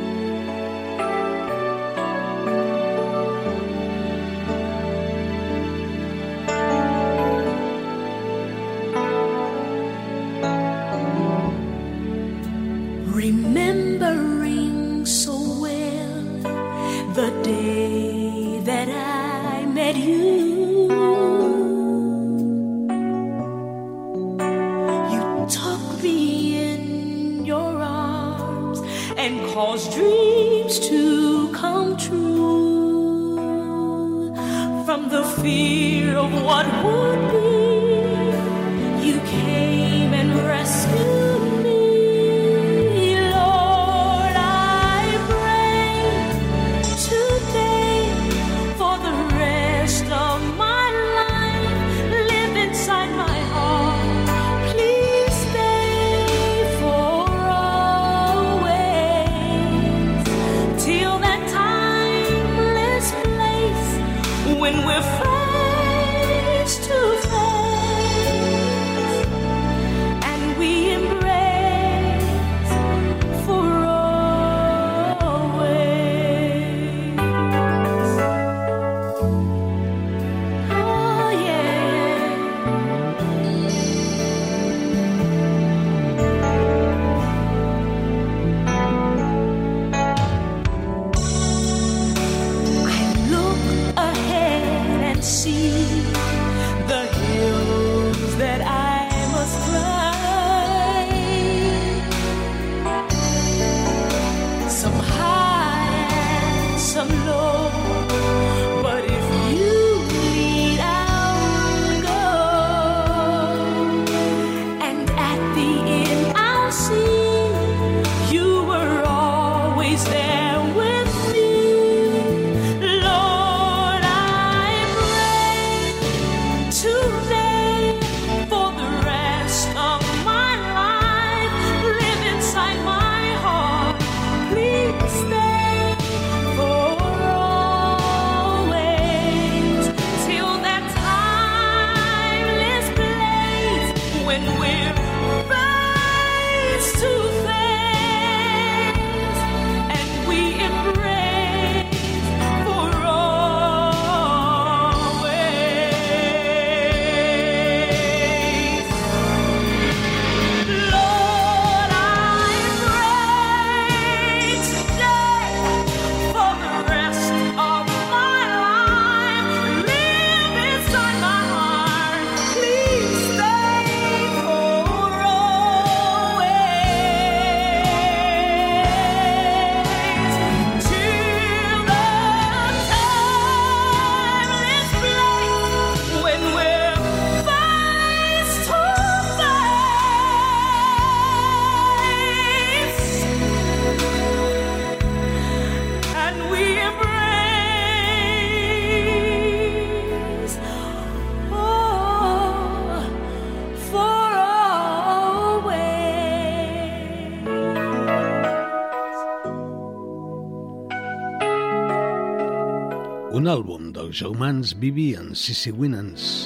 Un 213.43 213.48
àlbum 213.51 213.89
dels 213.90 214.20
germans 214.20 214.70
Bibi 214.78 215.16
and 215.19 215.35
Sissy 215.35 215.73
Winans. 215.74 216.44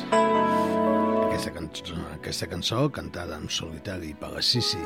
Aquesta 1.27 1.51
cançó, 1.53 1.99
aquesta 2.15 2.47
cançó 2.49 2.79
cantada 2.89 3.37
en 3.37 3.51
solitari 3.53 4.15
per 4.17 4.31
la 4.33 4.41
Sissy. 4.41 4.81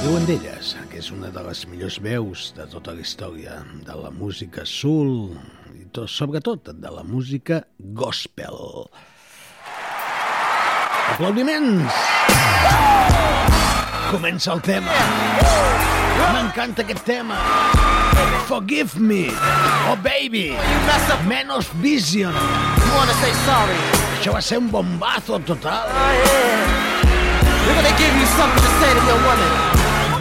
Diuen 0.00 0.24
d'elles 0.24 0.70
que 0.88 1.02
és 1.02 1.10
una 1.12 1.28
de 1.34 1.42
les 1.44 1.66
millors 1.68 2.00
veus 2.00 2.46
de 2.56 2.64
tota 2.72 2.96
la 2.96 3.04
història 3.04 3.58
de 3.84 3.98
la 4.00 4.08
música 4.08 4.64
soul 4.64 5.36
i 5.76 5.84
tot, 5.92 6.08
sobretot 6.08 6.72
de 6.72 6.94
la 6.96 7.04
música 7.04 7.60
gospel. 8.00 8.88
Aplaudiments! 11.12 12.00
Comença 14.08 14.56
el 14.56 14.64
tema. 14.64 14.96
M'encanta 16.32 16.88
aquest 16.88 17.04
tema. 17.04 17.36
Forgive 18.46 18.98
me. 18.98 19.28
Oh, 19.88 19.98
baby. 20.02 20.56
Oh, 20.56 21.24
Menos 21.26 21.68
vision. 21.80 22.32
You 22.32 22.92
wanna 22.96 23.14
say 23.22 23.32
sorry? 23.46 23.76
Això 24.18 24.32
va 24.32 24.40
ser 24.42 24.58
un 24.58 24.70
bombazo 24.70 25.38
total. 25.46 25.86
Oh, 25.86 26.12
yeah. 26.12 26.90
We're 27.66 27.76
gonna 27.78 27.96
give 27.96 28.14
you 28.20 28.26
something 28.36 28.62
to 28.62 28.72
say 28.80 28.90
to 28.92 29.02
your 29.06 29.20
woman. 29.24 29.50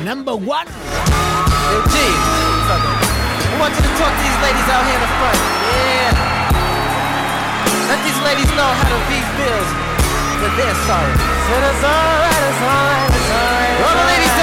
Number 0.06 0.36
one. 0.36 0.68
Hey, 0.68 1.82
G. 1.92 1.96
I 2.70 3.56
want 3.60 3.76
you 3.76 3.84
to 3.84 3.94
talk 4.00 4.14
to 4.14 4.22
these 4.24 4.40
ladies 4.46 4.68
out 4.72 4.84
here 4.88 4.96
in 4.96 5.04
the 5.04 5.12
front. 5.20 5.40
Yeah. 5.68 6.40
Let 7.90 8.00
these 8.06 8.20
ladies 8.24 8.50
know 8.56 8.70
how 8.70 8.88
to 8.88 9.00
beat 9.10 9.28
bills 9.36 9.70
when 10.40 10.52
they're 10.56 10.80
sorry. 10.88 11.16
Said 11.50 11.64
it's 11.68 11.84
alright, 11.84 12.44
it's 12.48 12.62
alright, 12.64 13.12
it's 13.18 13.32
alright. 13.34 13.76
Where 13.84 13.96
the 14.00 14.06
ladies 14.14 14.39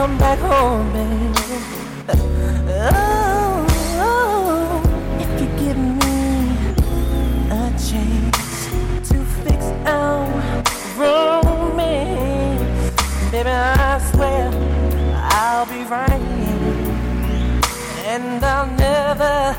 come 0.00 0.16
back 0.16 0.38
home, 0.38 0.90
baby. 0.94 1.60
Oh, 2.92 3.66
oh, 3.98 4.82
if 5.20 5.30
you 5.40 5.46
give 5.58 5.76
me 5.76 6.22
a 7.50 7.70
chance 7.88 8.68
to 9.10 9.16
fix 9.44 9.60
our 9.84 10.26
romance, 10.96 12.60
baby, 13.30 13.50
I 13.50 13.98
swear 14.10 14.69
and 18.10 18.44
I'll 18.44 18.66
never 18.66 19.56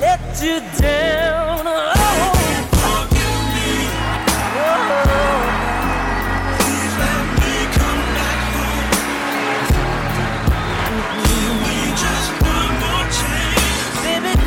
let 0.00 0.42
you 0.42 0.58
down. 0.82 1.62
Oh, 1.64 2.38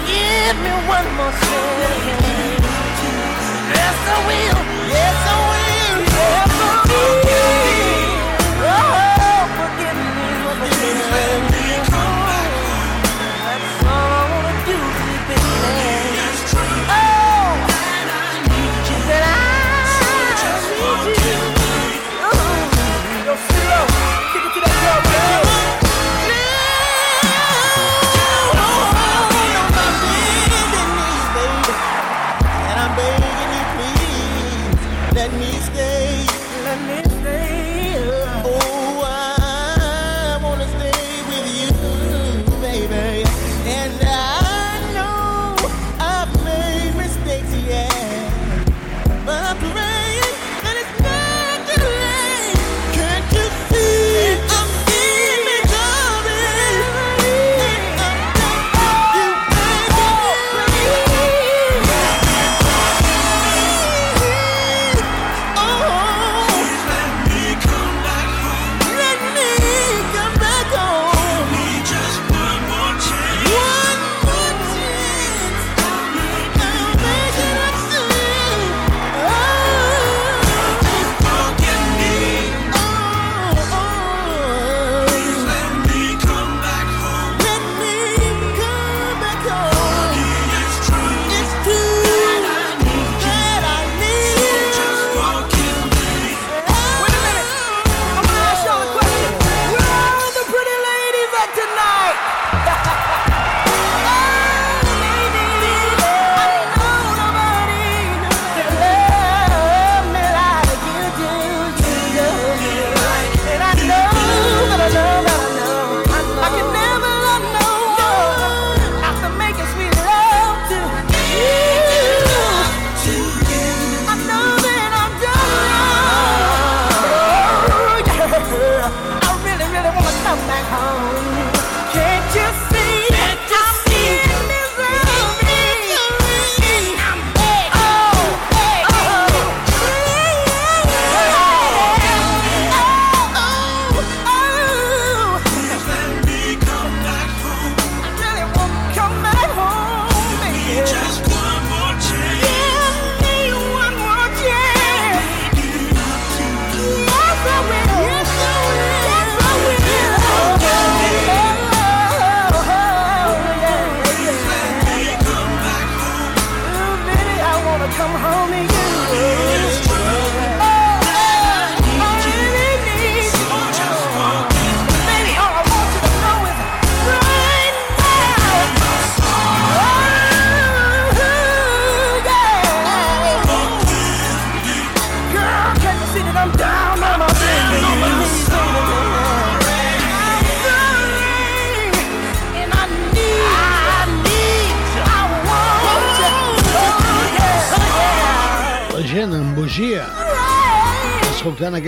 give 0.08 0.58
me 0.64 0.74
one 0.96 1.08
more 1.16 1.32
chance. 1.32 2.66
Yes, 3.78 3.98
I 4.08 4.20
will. 4.28 4.62
Yes, 4.90 5.18
I 5.26 5.46
will. 5.46 5.51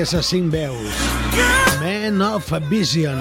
Aquestes 0.04 0.28
cinc 0.34 0.52
veus. 0.52 0.96
Man 1.80 2.20
of 2.22 2.52
Vision. 2.68 3.16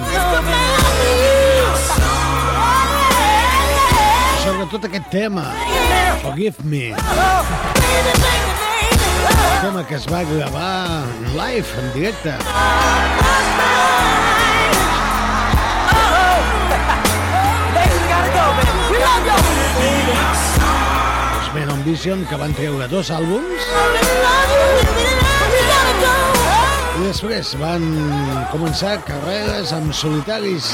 Sobretot 4.42 4.82
aquest 4.88 5.06
tema, 5.14 5.46
Forgive 6.24 6.58
Me. 6.64 6.90
Un 6.90 6.96
tema 9.62 9.86
que 9.86 9.94
es 9.94 10.06
va 10.10 10.24
gravar 10.26 11.06
en 11.06 11.22
live, 11.38 11.70
en 11.84 11.88
directe. 11.94 12.34
Els 21.30 21.48
Men 21.54 21.70
on 21.78 21.86
Vision, 21.86 22.26
que 22.26 22.34
van 22.42 22.50
treure 22.58 22.90
dos 22.90 23.14
àlbums, 23.14 23.62
després 27.06 27.52
van 27.58 27.82
començar 28.52 28.92
carreres 29.06 29.72
amb 29.74 29.94
solitaris, 29.96 30.70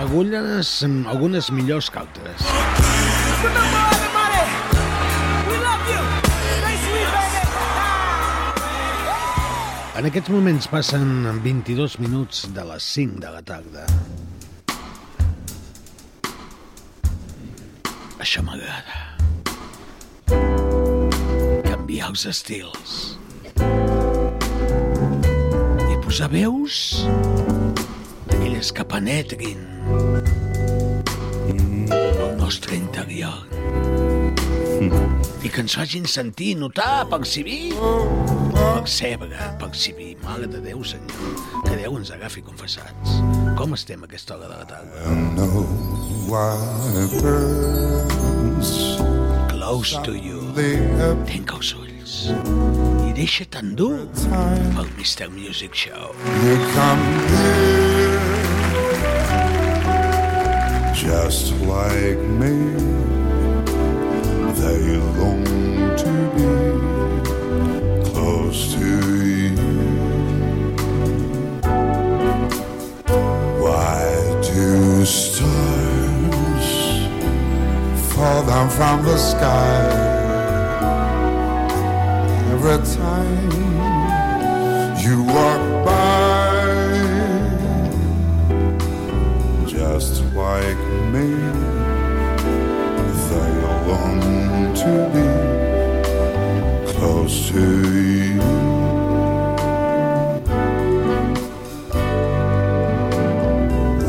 algunes, 0.00 0.70
algunes 1.12 1.50
millors 1.54 1.90
que 1.92 2.00
altres. 2.00 2.46
En 10.00 10.08
aquests 10.08 10.32
moments 10.32 10.70
passen 10.72 11.04
22 11.44 11.98
minuts 12.00 12.46
de 12.56 12.64
les 12.72 12.90
5 12.96 13.20
de 13.20 13.30
la 13.34 13.42
tarda. 13.44 13.84
Això 18.20 18.44
m'agrada. 18.46 18.96
Canviar 21.68 22.12
els 22.14 22.26
estils. 22.34 22.99
Posar 26.20 26.34
veus 26.36 27.06
és 28.44 28.68
que 28.76 28.84
penetrin 28.84 29.62
el 31.48 32.34
nostre 32.36 32.76
interior 32.76 33.38
i 35.40 35.48
que 35.48 35.62
ens 35.64 35.78
facin 35.80 36.04
sentir, 36.04 36.50
notar, 36.60 37.08
percibir, 37.08 37.72
percebre, 38.52 39.48
percibir. 39.62 40.10
Mare 40.20 40.44
de 40.52 40.60
Déu, 40.60 40.84
Senyor, 40.84 41.40
que 41.64 41.78
Déu 41.80 41.96
ens 41.96 42.12
agafi 42.12 42.44
confessats. 42.44 43.16
Com 43.56 43.72
estem 43.78 44.04
a 44.04 44.10
aquesta 44.10 44.36
hora 44.36 44.50
de 44.52 44.58
la 44.60 44.66
tarda? 44.68 45.16
know 45.40 45.64
why 46.28 46.52
birds 47.24 49.00
Close 49.48 49.96
to 50.04 50.12
you. 50.12 50.44
Tanca 51.24 51.56
els 51.56 51.72
ulls 51.80 51.99
i 52.10 53.12
deixa't 53.14 53.54
endur 53.54 54.00
pel 54.74 54.88
Mr. 54.98 55.28
Music 55.30 55.74
Show. 55.74 56.10
you 56.44 56.56
come 56.74 57.02
here 57.30 58.20
just 60.94 61.52
like 61.62 62.18
me. 62.40 62.54
They 64.60 64.96
long 65.18 65.44
to 66.02 66.12
be 66.34 66.50
close 68.10 68.74
to 68.74 68.90
you. 69.38 69.56
Why 73.62 74.02
do 74.42 75.04
stars 75.04 76.70
fall 78.12 78.42
down 78.46 78.68
from 78.68 79.04
the 79.04 79.16
sky 79.16 80.19
every 82.62 82.86
time 82.94 83.50
you 85.00 85.22
walk 85.22 85.84
by? 85.84 86.10
Just 89.66 90.22
like 90.34 90.76
me, 91.12 91.28
they 93.28 93.52
long 93.88 94.20
to 94.74 94.92
be 95.14 95.28
close 96.92 97.34
to 97.48 97.64
you. 97.98 98.40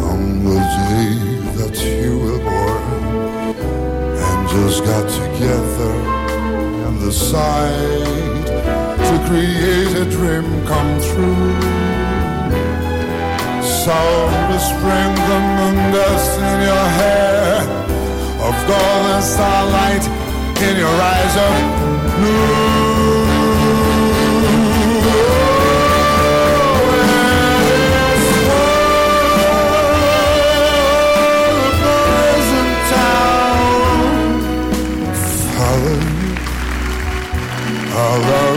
On 0.10 0.22
the 0.44 0.60
day 0.90 1.12
that 1.58 1.76
you 1.86 2.12
were 2.20 2.42
born, 2.50 2.84
angels 4.30 4.78
got 4.82 5.06
together 5.10 5.94
and 6.86 6.96
decided 7.00 8.32
to 8.36 8.41
create 9.32 9.96
a 9.96 10.06
dream 10.16 10.48
come 10.68 10.92
true. 11.08 11.52
Saw 13.82 14.12
the 14.52 14.60
spring, 14.70 15.12
the 15.30 15.40
moon 15.56 15.78
dust 15.96 16.34
in 16.50 16.58
your 16.70 16.88
hair, 17.00 17.62
of 18.48 18.56
golden 18.72 19.22
starlight 19.34 20.06
in 20.68 20.74
your 20.84 20.96
eyes 21.14 21.36
of 21.48 21.54
all 37.94 38.20
around 38.22 38.51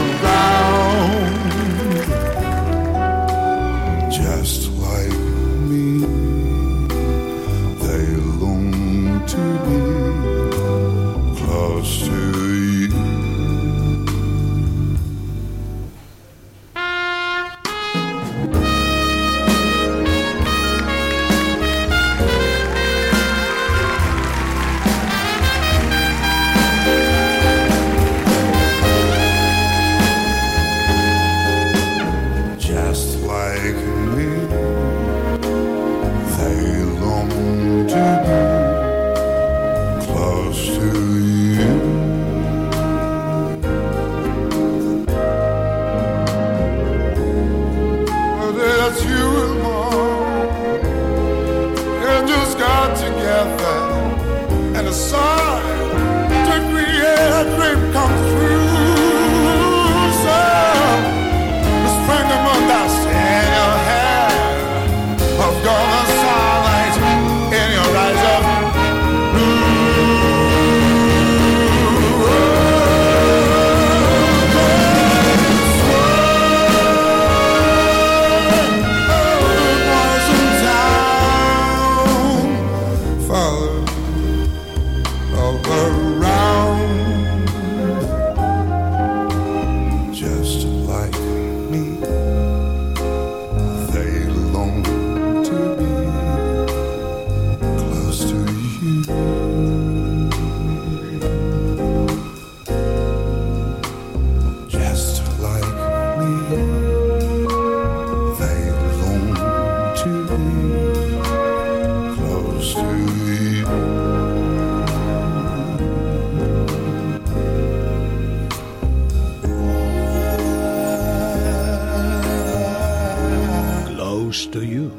Close 124.35 124.51
to 124.51 124.65
you. 124.67 124.91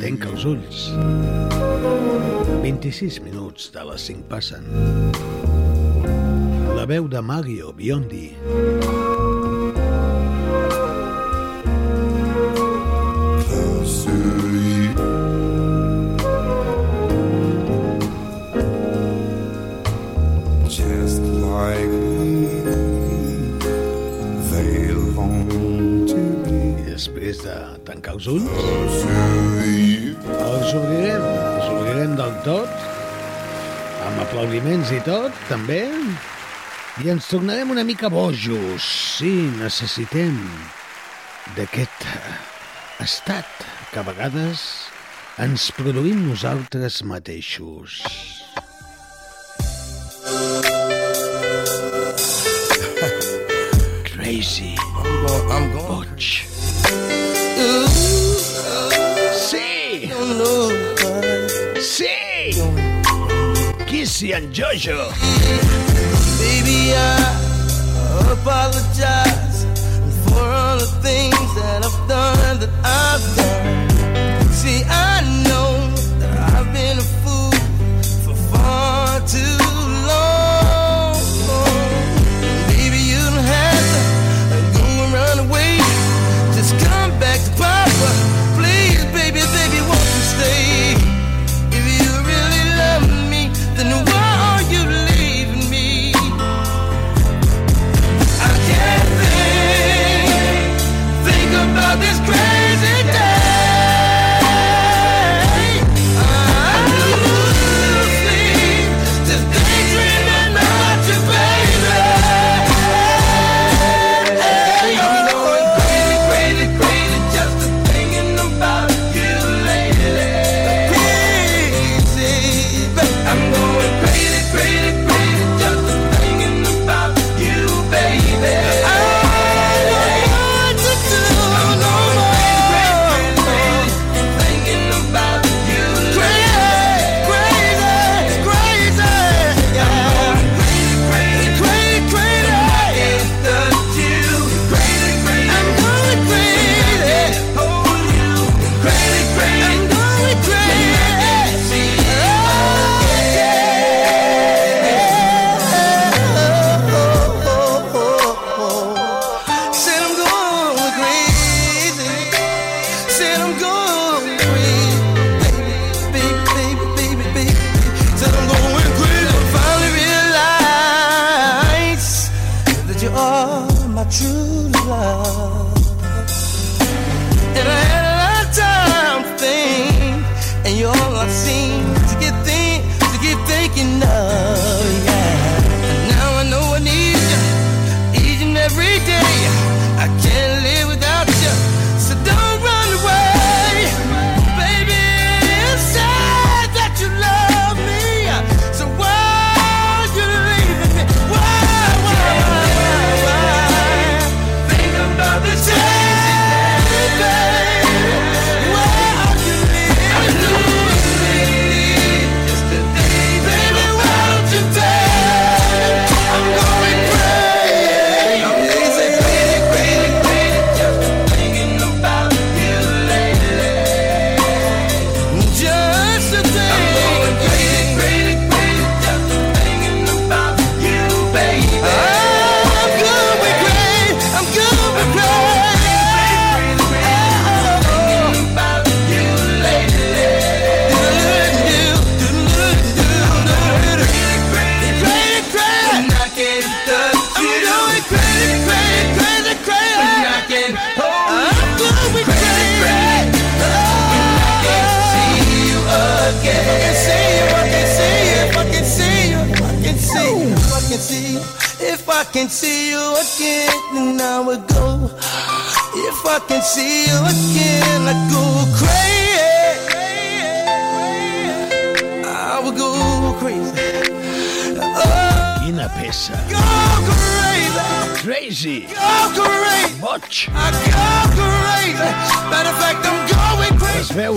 Tanca 0.00 0.30
els 0.32 0.46
ulls. 0.48 0.86
26 2.64 3.20
minuts 3.26 3.68
de 3.76 3.84
les 3.90 4.08
5 4.08 4.24
passen. 4.32 4.64
La 6.72 6.88
veu 6.88 7.12
de 7.12 7.20
Mario 7.20 7.76
Biondi. 7.76 8.30
també. 35.48 35.82
I 37.02 37.08
ens 37.12 37.28
tornarem 37.30 37.70
una 37.72 37.84
mica 37.88 38.08
bojos. 38.12 38.84
Sí, 39.18 39.32
necessitem 39.58 40.36
d'aquest 41.56 42.06
estat 43.02 43.48
que 43.92 44.02
a 44.02 44.06
vegades 44.06 44.66
ens 45.42 45.70
produïm 45.76 46.26
nosaltres 46.28 47.02
mateixos. 47.08 48.02
Crazy. 54.12 54.74
I'm 54.78 55.26
going, 55.26 55.50
I'm. 55.50 55.72
Boig. 55.88 56.22
Sí! 59.34 60.06
No, 60.08 60.34
no. 60.34 60.81
Missy 64.02 64.32
and 64.32 64.52
Jojo. 64.52 64.98
Baby, 66.40 66.92
I 66.92 68.32
apologize 68.32 69.62
for 70.24 70.42
all 70.42 70.76
the 70.76 70.90
things 71.00 71.54
that 71.54 71.84
I've 71.84 72.08
done 72.08 72.58
that 72.58 72.72
I've 72.82 73.36
done. 73.36 74.52
See, 74.52 74.82
I 74.88 75.20
know. 75.44 75.51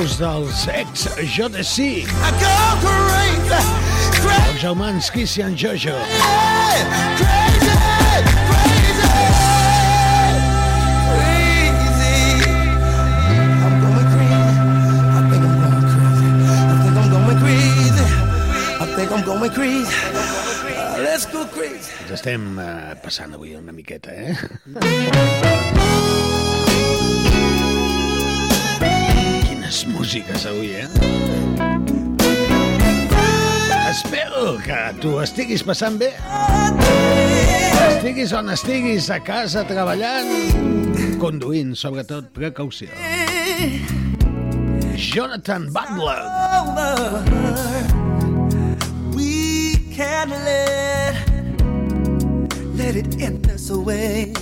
gustos 0.05 0.19
dels 0.19 0.67
ex 0.67 1.07
JC. 1.17 2.05
Els 4.53 4.61
humans 4.63 5.09
Christian 5.09 5.55
Jojo. 5.57 5.95
Crazy, 5.95 6.85
crazy, 7.17 7.73
crazy. 8.45 9.09
I'm 9.09 9.71
crazy. 11.09 11.89
I'm 13.65 13.75
going 13.81 14.07
crazy. 14.13 14.53
I 15.09 15.21
think 15.29 15.43
I'm 17.01 17.09
going 17.09 17.39
crazy. 17.41 18.05
I 18.77 18.85
think 18.95 19.09
I'm 19.11 19.23
going 19.25 19.51
crazy. 19.51 19.95
Uh, 20.75 21.01
let's 21.01 21.25
go 21.25 21.45
crazy. 21.45 21.89
Ens 22.05 22.11
estem 22.19 22.59
uh, 22.59 22.93
passant 23.01 23.33
avui 23.33 23.55
una 23.57 23.73
miqueta, 23.73 24.13
eh? 24.13 25.84
músiques 30.05 30.45
avui, 30.45 30.69
eh? 30.69 30.87
Espero 33.89 34.57
que 34.61 34.77
tu 35.01 35.15
estiguis 35.19 35.63
passant 35.65 35.97
bé. 35.97 36.11
Estiguis 37.87 38.35
on 38.37 38.51
estiguis, 38.53 39.09
a 39.09 39.17
casa, 39.25 39.63
treballant, 39.65 40.29
conduint, 41.17 41.73
sobretot, 41.73 42.29
precaució. 42.37 42.91
Jonathan 44.93 45.73
Butler. 45.73 46.21
We 49.17 49.73
can't 49.89 50.37
let, 50.45 51.17
let 52.77 52.95
it 52.95 53.09
end 53.17 53.41
this 53.49 53.71
way. 53.71 54.34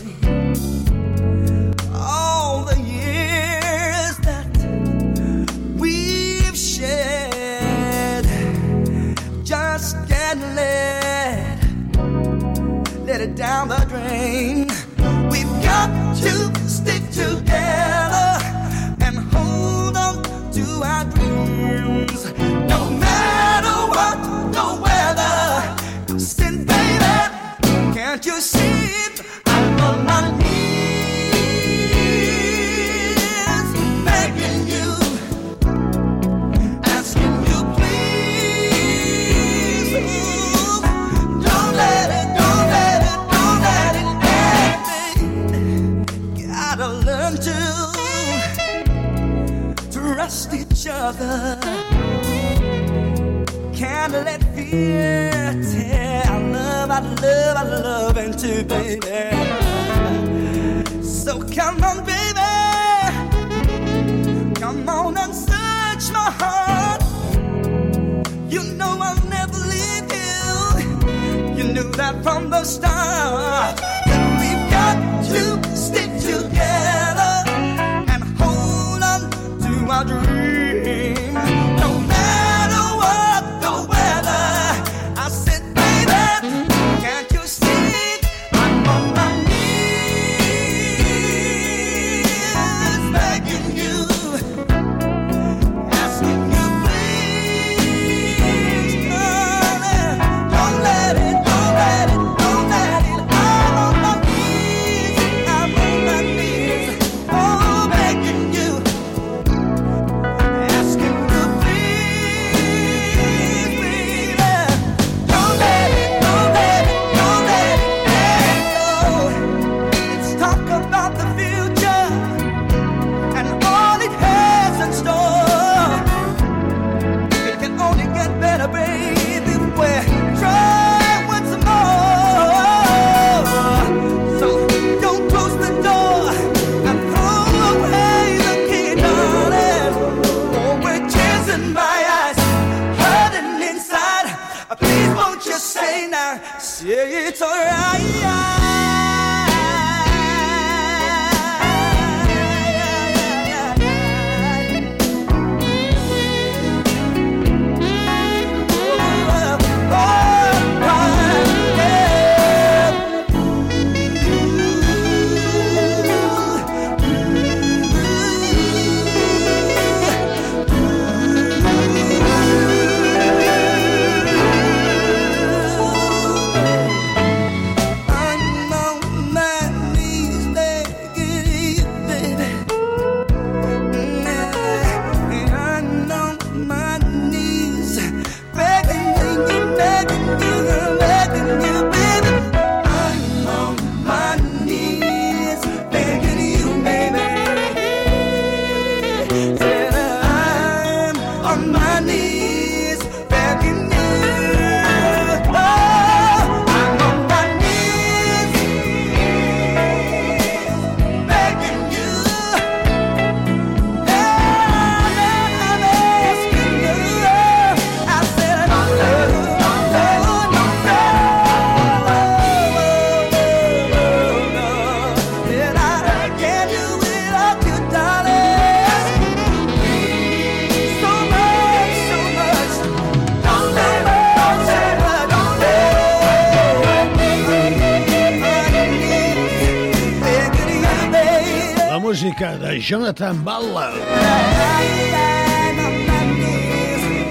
Jonathan 242.84 243.38
Butler. 243.46 243.94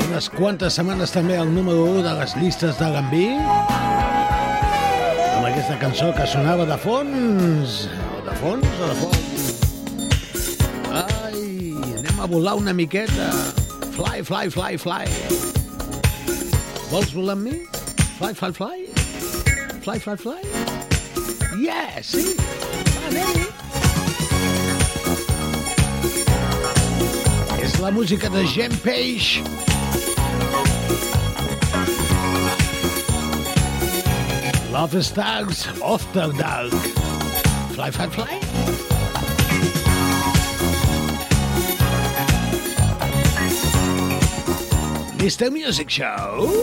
Unes 0.08 0.28
quantes 0.32 0.78
setmanes 0.78 1.12
també 1.12 1.36
el 1.36 1.50
número 1.52 1.82
1 1.90 2.06
de 2.06 2.12
les 2.16 2.32
llistes 2.40 2.78
de 2.80 2.86
Gambí. 2.94 3.26
Amb 5.36 5.44
aquesta 5.50 5.76
cançó 5.82 6.08
que 6.16 6.24
sonava 6.30 6.64
de 6.64 6.78
fons. 6.80 7.82
O 8.16 8.24
de 8.24 8.36
fons 8.40 8.64
o 8.64 8.88
de 8.88 8.96
fons? 9.02 9.42
Ai, 11.02 11.74
anem 11.98 12.22
a 12.24 12.28
volar 12.32 12.56
una 12.56 12.72
miqueta. 12.72 13.28
Fly, 13.92 14.24
fly, 14.24 14.48
fly, 14.54 14.80
fly. 14.80 15.04
Vols 16.88 17.12
volar 17.12 17.36
amb 17.36 17.50
mi? 17.50 17.58
Fly, 18.16 18.32
fly, 18.40 18.54
fly. 18.56 18.88
Fly, 19.84 19.98
fly, 20.00 20.16
fly. 20.16 20.40
Yeah, 21.60 22.00
sí. 22.00 22.32
Va, 22.40 23.10
anem-hi. 23.10 23.61
la 27.82 27.90
música 27.90 28.30
de 28.30 28.46
Gem 28.46 28.70
Page. 28.76 29.42
Love 34.70 35.02
Stars 35.02 35.66
the 36.12 36.28
Dark. 36.38 36.70
Fly, 37.72 37.90
fly, 37.90 38.08
fly. 38.08 38.40
Mr. 45.18 45.50
Music 45.50 45.90
Show. 45.90 46.62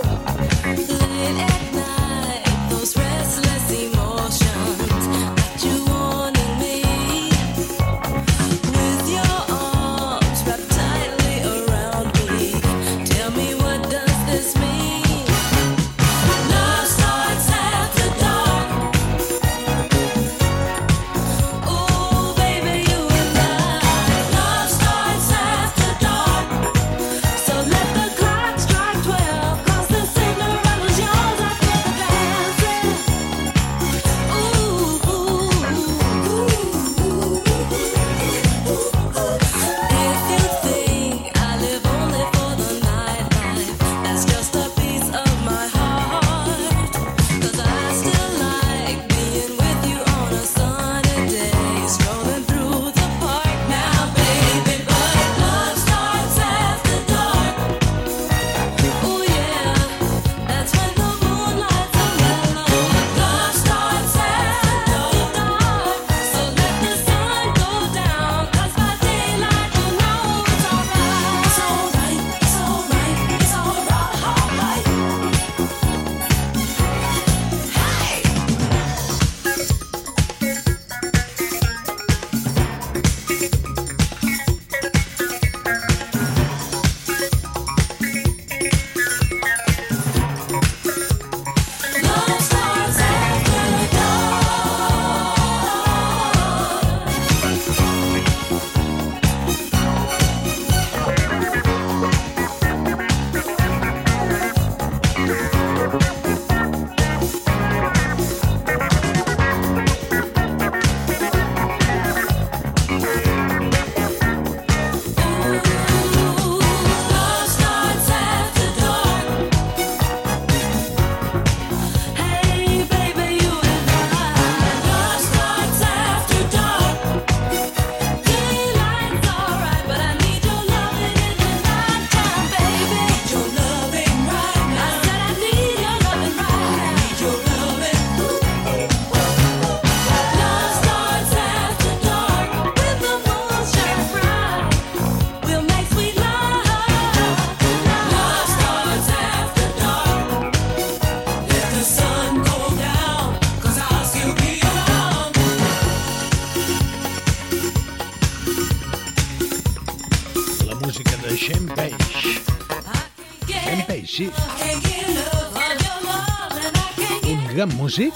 Gran 167.59 167.75
músic? 167.75 168.13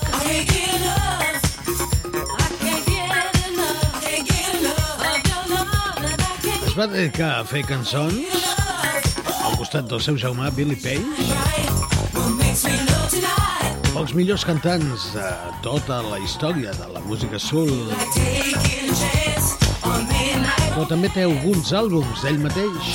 Es 6.63 6.75
va 6.77 6.85
dedicar 6.87 7.41
a 7.41 7.43
fer 7.43 7.63
cançons 7.67 8.45
al 9.43 9.57
costat 9.59 9.89
del 9.91 9.99
seu 10.05 10.15
germà 10.21 10.47
Billy 10.55 10.77
Page. 10.79 11.27
Els 13.99 14.15
millors 14.15 14.47
cantants 14.47 15.09
de 15.17 15.27
tota 15.65 15.99
la 16.07 16.23
història 16.23 16.71
de 16.79 16.87
la 16.95 17.03
música 17.09 17.41
soul. 17.49 17.91
Però 20.71 20.87
també 20.87 21.11
té 21.11 21.27
alguns 21.27 21.75
àlbums 21.83 22.23
d'ell 22.23 22.39
mateix 22.47 22.92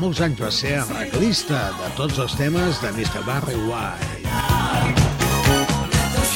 molts 0.00 0.20
anys 0.24 0.38
va 0.40 0.48
ser 0.54 0.70
arreglista 0.80 1.58
de 1.76 1.88
tots 1.98 2.16
els 2.22 2.32
temes 2.38 2.78
de 2.80 2.88
Mr. 2.94 3.20
Barry 3.26 3.58
White 3.68 4.22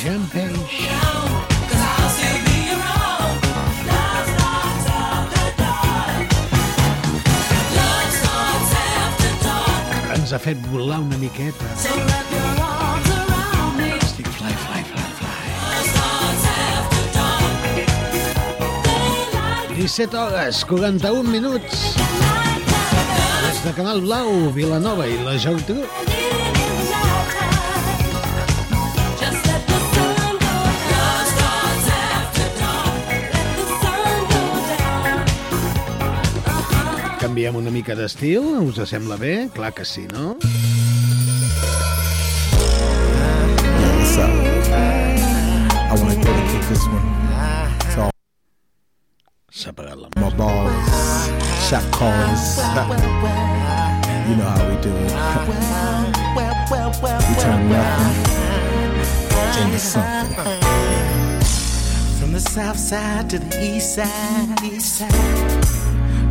Jean 0.03 0.21
Page 0.35 0.83
ens 10.15 10.33
ha 10.33 10.41
fet 10.41 10.61
volar 10.73 11.01
una 11.05 11.17
miqueta. 11.21 11.65
Estic 14.05 14.29
fly, 14.37 14.53
fly, 14.67 14.81
fly, 14.93 15.09
fly. 15.19 15.37
17 19.75 20.17
hores, 20.21 20.65
41 20.69 21.29
minuts. 21.33 21.94
De 23.65 23.73
Canal 23.73 24.03
Blau, 24.05 24.53
Vilanova 24.53 25.07
i 25.09 25.15
la 25.25 25.39
Geltrú. 25.41 25.87
Canviem 37.23 37.57
una 37.57 37.73
mica 37.73 37.97
d'estil, 37.97 38.45
us 38.69 38.77
sembla 38.91 39.17
bé? 39.17 39.49
Clar 39.57 39.73
que 39.73 39.89
sí, 39.89 40.05
no? 40.13 40.37
Up? 44.15 44.35
I 45.75 45.97
want 45.99 46.13
to 46.13 46.35
this 46.69 46.85
S'ha 49.51 49.73
la 49.97 50.14
shot 51.75 51.91
callers. 51.93 52.59
You 54.29 54.37
know 54.37 54.45
how 54.45 54.69
we 54.71 54.77
do 54.81 54.89
it. 54.89 55.03
we 57.29 57.35
turn 57.43 57.69
nothing 57.69 59.63
into 59.63 59.79
something. 59.79 60.61
From 62.19 62.31
the 62.33 62.41
south 62.41 62.79
side 62.79 63.29
to 63.31 63.39
the 63.39 63.63
east 63.63 63.95
side, 63.97 64.63
east 64.63 64.97
side. 64.99 65.67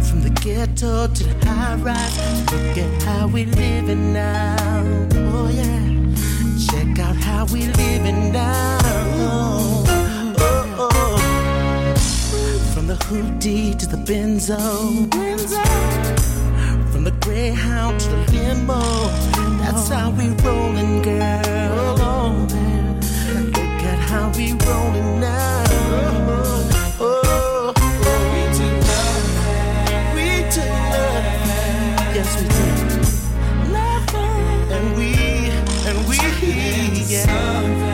From 0.04 0.22
the 0.22 0.32
ghetto 0.42 1.08
to 1.08 1.24
the 1.24 1.46
high 1.46 1.76
rise. 1.76 2.18
Look 2.52 2.78
at 2.80 3.04
how 3.04 3.28
we 3.28 3.46
living 3.46 4.12
now. 4.12 4.58
Oh 5.14 5.50
yeah. 5.54 5.86
Check 6.68 6.98
out 6.98 7.16
how 7.18 7.46
we 7.54 7.68
living 7.68 8.32
now. 8.32 8.83
The 12.96 13.06
hoodie 13.06 13.74
to 13.74 13.88
the 13.88 13.98
benzo. 13.98 14.60
From 16.92 17.04
the 17.04 17.12
greyhound 17.22 18.00
to 18.00 18.10
the 18.10 18.32
limo. 18.34 18.82
That's 19.62 19.90
how 19.90 20.12
we 20.12 20.28
rolling, 20.46 21.02
girl. 21.02 22.36
Look 23.56 23.82
at 23.92 24.00
how 24.10 24.30
we 24.38 24.54
rolling 24.68 25.20
now. 25.20 25.64
Oh, 27.00 27.74
we 28.34 28.44
took 28.58 28.78
love. 28.90 30.16
We 30.16 30.28
took 30.56 30.76
love. 30.94 32.16
Yes, 32.18 32.30
we 32.40 32.46
did. 32.56 32.78
Love 33.74 34.16
and 34.76 34.88
we 34.98 35.10
and 35.90 35.98
we 36.08 36.18
yeah. 37.08 37.93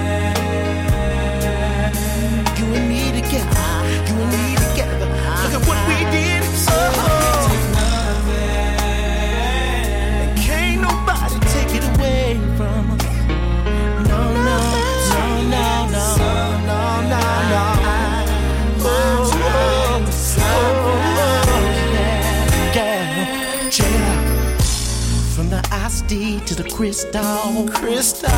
To 26.49 26.63
the 26.63 26.69
crystal, 26.71 27.69
crystal. 27.69 28.31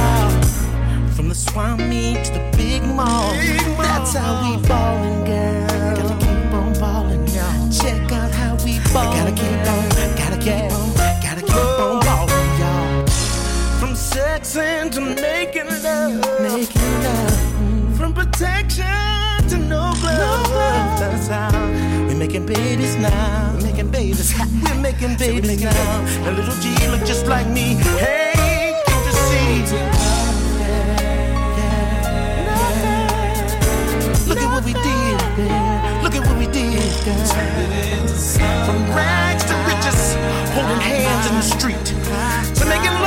From 1.15 1.29
the 1.29 1.35
Swami 1.35 2.15
to 2.25 2.33
the 2.33 2.53
big 2.57 2.83
mall. 2.83 3.31
That's 3.77 4.13
how 4.13 4.41
we 4.43 4.67
ballin', 4.67 5.23
girl. 5.23 5.95
Gotta 5.95 6.17
keep 6.19 6.53
on 6.53 6.73
ballin', 6.73 7.25
y'all. 7.27 7.69
Check 7.71 8.11
out 8.11 8.31
how 8.31 8.55
we 8.65 8.79
ballin'. 8.91 9.17
Gotta 9.17 9.31
keep 9.31 9.65
on, 9.71 9.89
gotta 10.17 10.37
keep 10.37 10.73
on, 10.73 10.93
gotta 11.23 11.41
keep 11.41 11.55
on 11.55 12.01
ballin', 12.01 12.59
y'all. 12.59 13.07
From 13.79 13.93
sexing 13.93 14.91
to 14.91 14.99
making 14.99 15.69
love, 15.81 16.41
making 16.41 17.03
love. 17.03 17.97
From 17.97 18.13
protection 18.13 19.20
to 19.51 19.57
no 19.57 19.91
glove. 19.99 20.47
That's 20.97 21.27
how 21.27 21.51
we're 22.07 22.15
making 22.15 22.45
babies 22.45 22.95
now. 22.95 23.53
We're 23.53 23.63
making 23.63 23.91
babies. 23.91 24.33
We're 24.63 24.79
making 24.79 25.17
babies 25.17 25.61
now. 25.61 26.05
And 26.25 26.37
little 26.37 26.55
G 26.63 26.69
look 26.87 27.03
just 27.05 27.25
like 27.27 27.47
me. 27.47 27.75
Hey, 27.99 28.81
can't 28.87 29.05
you 29.05 29.11
see? 29.27 29.51
Look 34.29 34.39
at 34.39 34.49
what 34.53 34.63
we 34.63 34.71
did. 34.71 35.19
Look 36.01 36.15
at 36.15 36.23
what 36.25 36.37
we 36.37 36.47
did. 36.47 36.81
From 38.65 38.79
rags 38.95 39.43
to 39.49 39.55
riches, 39.67 40.15
holding 40.55 40.79
hands 40.79 41.27
in 41.29 41.35
the 41.35 41.47
street, 41.57 41.85
to 42.55 42.65
making 42.65 43.00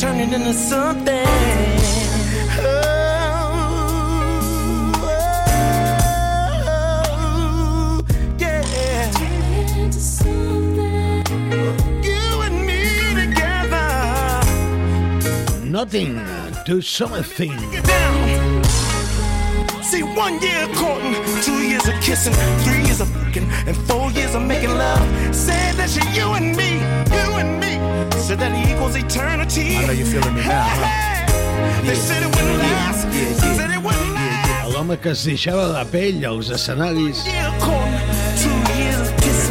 nothing 0.00 0.18
and 0.18 0.30
turned 0.30 0.32
it 0.32 0.40
into 0.40 0.52
something. 0.54 1.26
Oh, 2.62 3.20
yeah. 8.38 9.10
You 12.02 12.42
and 12.42 12.66
me 12.66 12.82
together. 13.14 13.88
Nothing 15.64 16.12
to 16.66 16.82
something 16.82 17.99
see 20.00 20.16
one 20.16 20.40
year 20.40 20.64
of 20.64 20.72
courting, 20.74 21.14
two 21.42 21.60
years 21.68 21.86
of 21.86 21.94
kissing, 22.00 22.32
three 22.64 22.82
years 22.84 23.00
of 23.00 23.08
fucking, 23.08 23.48
and 23.66 23.76
four 23.88 24.10
years 24.12 24.34
of 24.34 24.42
making 24.42 24.70
love. 24.70 25.06
Said 25.34 25.74
that 25.76 25.90
she, 25.90 26.00
you 26.18 26.28
and 26.38 26.56
me, 26.56 26.80
you 27.16 27.28
and 27.40 27.60
me, 27.60 27.72
said 28.20 28.38
that 28.38 28.52
it 28.52 28.70
equals 28.70 28.96
eternity. 28.96 29.76
I 29.76 29.86
know 29.86 29.92
you're 29.92 30.06
feeling 30.06 30.34
me 30.34 30.42
now, 30.42 30.66
huh? 30.68 31.82
They 31.82 31.94
said 31.94 32.22
it 32.22 32.30
wouldn't 32.34 32.58
last. 32.58 33.06
Yeah, 33.06 33.12
yeah, 33.12 33.28
yeah. 33.28 33.56
Said 33.58 33.70
it 33.70 33.82
wouldn't 33.82 34.14
last. 34.14 34.72
L'home 34.72 34.96
que 34.98 35.10
es 35.10 35.24
deixava 35.24 35.66
la 35.68 35.84
pell 35.84 36.24
als 36.24 36.50
escenaris 36.50 37.24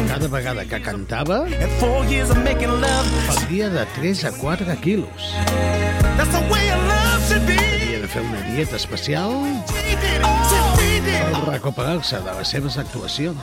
cada 0.08 0.28
vegada 0.28 0.64
que 0.64 0.80
cantava 0.82 1.46
perdia 3.28 3.70
de 3.70 3.86
3 3.94 4.24
a 4.24 4.32
4 4.32 4.76
quilos. 4.82 5.34
Havia 7.30 8.00
de 8.00 8.08
fer 8.08 8.22
una 8.22 8.40
dieta 8.50 8.76
especial 8.76 9.30
al 11.08 11.46
recuperar-se 11.46 12.20
de 12.24 12.32
les 12.38 12.48
seves 12.48 12.76
actuacions. 12.78 13.38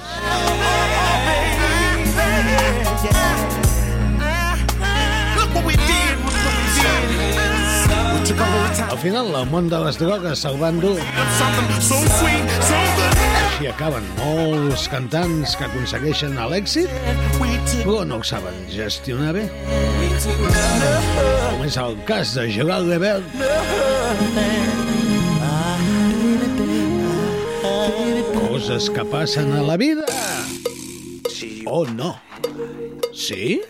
Al 8.90 8.98
final, 9.00 9.30
el 9.40 9.46
món 9.52 9.70
de 9.72 9.78
les 9.86 9.98
drogues 10.02 10.42
se'l 10.44 10.58
va 10.62 10.70
endur. 10.74 10.98
Així 13.48 13.70
acaben 13.72 14.06
molts 14.18 14.88
cantants 14.92 15.56
que 15.58 15.68
aconsegueixen 15.70 16.36
l'èxit, 16.52 16.92
però 17.86 18.04
no 18.10 18.20
ho 18.20 18.26
saben 18.28 18.58
gestionar 18.74 19.32
bé. 19.38 19.46
Com 20.28 21.64
és 21.70 21.80
el 21.86 21.98
cas 22.10 22.36
de 22.38 22.50
Gerard 22.58 22.92
Levert. 22.92 23.26
coses 28.68 29.38
a 29.38 29.62
la 29.62 29.78
vida. 29.78 30.06
O 31.66 31.86
no. 31.86 32.20
¿Sí? 33.14 33.62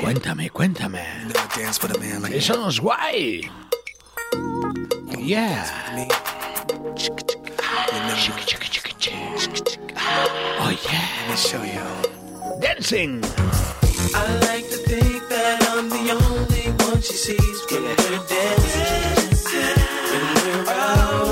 Cuéntame, 0.00 0.48
cuéntame. 0.50 1.00
Eso 2.32 2.56
no 2.56 2.68
es 2.68 2.80
guay. 2.80 3.50
Yeah. 5.18 5.64
Oh 10.60 10.70
yeah. 10.70 11.40
Dancing. 12.60 13.22
I 14.14 14.38
like 14.46 14.68
to 14.70 14.76
think 14.86 15.28
that 15.28 15.66
I'm 15.68 15.88
the 15.88 16.12
only 16.12 16.70
one 16.84 17.00
she 17.02 17.14
sees 17.14 17.66
when 17.70 17.82
we're 17.82 18.22
dancing. 18.28 19.74
When 20.10 20.64
we're 20.64 20.70
out. 20.70 21.31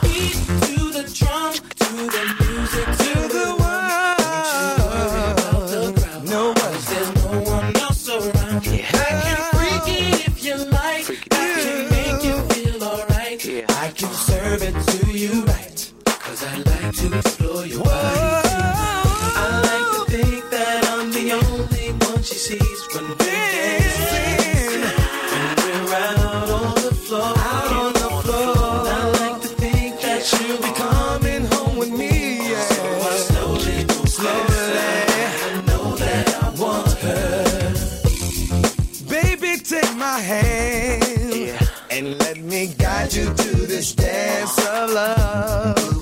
This 43.81 43.93
dance 43.93 44.59
of 44.67 44.91
love. 44.91 46.00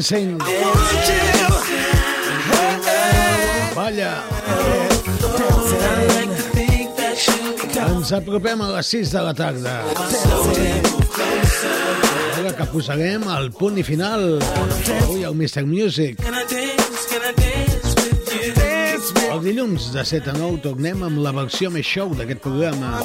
Dancing. 0.00 0.38
Balla. 3.74 4.12
Ens 7.84 8.12
apropem 8.16 8.62
a 8.62 8.68
les 8.78 8.86
6 8.86 9.12
de 9.12 9.24
la 9.26 9.34
tarda. 9.36 9.74
Ara 12.38 12.54
que 12.56 12.66
posarem 12.72 13.28
el 13.36 13.50
punt 13.58 13.76
i 13.76 13.84
final 13.84 14.40
avui 15.02 15.28
el 15.28 15.36
Mr. 15.36 15.66
Music. 15.68 16.24
El 19.28 19.44
dilluns 19.44 19.92
de 19.92 20.06
7 20.14 20.32
a 20.32 20.38
9 20.38 20.64
tornem 20.64 21.04
amb 21.10 21.20
la 21.20 21.36
versió 21.42 21.68
més 21.68 21.84
show 21.84 22.16
d'aquest 22.16 22.40
programa. 22.40 22.96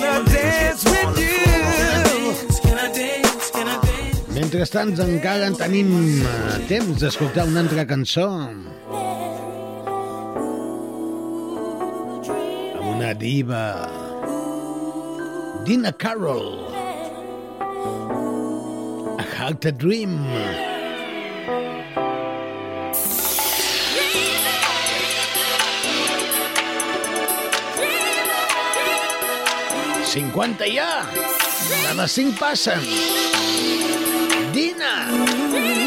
Mentrestant 4.55 4.95
encara 5.03 5.49
en 5.51 5.55
tenim 5.59 5.89
eh, 6.23 6.53
temps 6.69 7.01
d'escoltar 7.01 7.43
una 7.49 7.59
altra 7.59 7.83
cançó 7.89 8.23
amb 8.39 8.69
una 12.93 13.09
diva 13.19 13.59
Dina 15.67 15.91
Carroll 15.91 16.47
A 19.19 19.27
Hug 19.33 19.59
the 19.59 19.75
Dream 19.75 20.15
Cinquanta 30.15 30.71
ja! 30.71 31.03
De 31.11 31.99
les 31.99 32.17
cinc 32.21 32.39
passen! 32.39 33.94
Dina. 34.85 35.84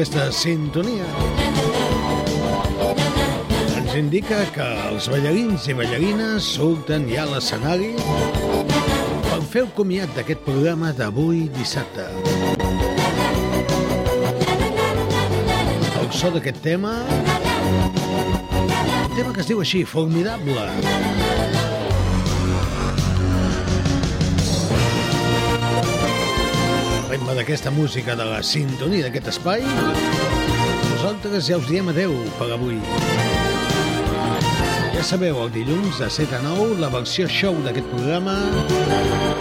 aquesta 0.00 0.30
sintonia 0.32 1.04
ens 3.76 3.90
indica 3.98 4.38
que 4.54 4.68
els 4.88 5.10
ballarins 5.12 5.66
i 5.68 5.74
ballarines 5.76 6.46
surten 6.56 7.04
ja 7.10 7.26
a 7.26 7.28
l'escenari 7.34 7.90
per 9.26 9.42
fer 9.50 9.66
el 9.66 9.68
comiat 9.76 10.14
d'aquest 10.16 10.40
programa 10.46 10.94
d'avui 10.96 11.50
dissabte. 11.58 12.08
El 16.00 16.08
so 16.16 16.32
d'aquest 16.32 16.64
tema... 16.64 16.96
Un 19.04 19.12
tema 19.18 19.36
que 19.36 19.44
es 19.44 19.52
diu 19.52 19.60
així, 19.60 19.84
Formidable. 19.84 20.64
Formidable. 20.64 21.39
D'aquesta 27.40 27.70
música, 27.72 28.12
de 28.12 28.24
la 28.28 28.42
sintonia 28.44 29.06
d'aquest 29.06 29.30
espai, 29.30 29.62
nosaltres 30.90 31.46
ja 31.48 31.56
us 31.56 31.64
diem 31.70 31.86
adeu 31.88 32.12
per 32.36 32.50
avui. 32.52 32.76
Ja 34.92 35.04
sabeu, 35.08 35.38
el 35.46 35.52
dilluns 35.54 36.02
de 36.02 36.10
7 36.12 36.36
a 36.36 36.40
9, 36.44 36.76
la 36.82 36.90
versió 36.92 37.24
show 37.32 37.56
d'aquest 37.64 37.88
programa, 37.94 38.34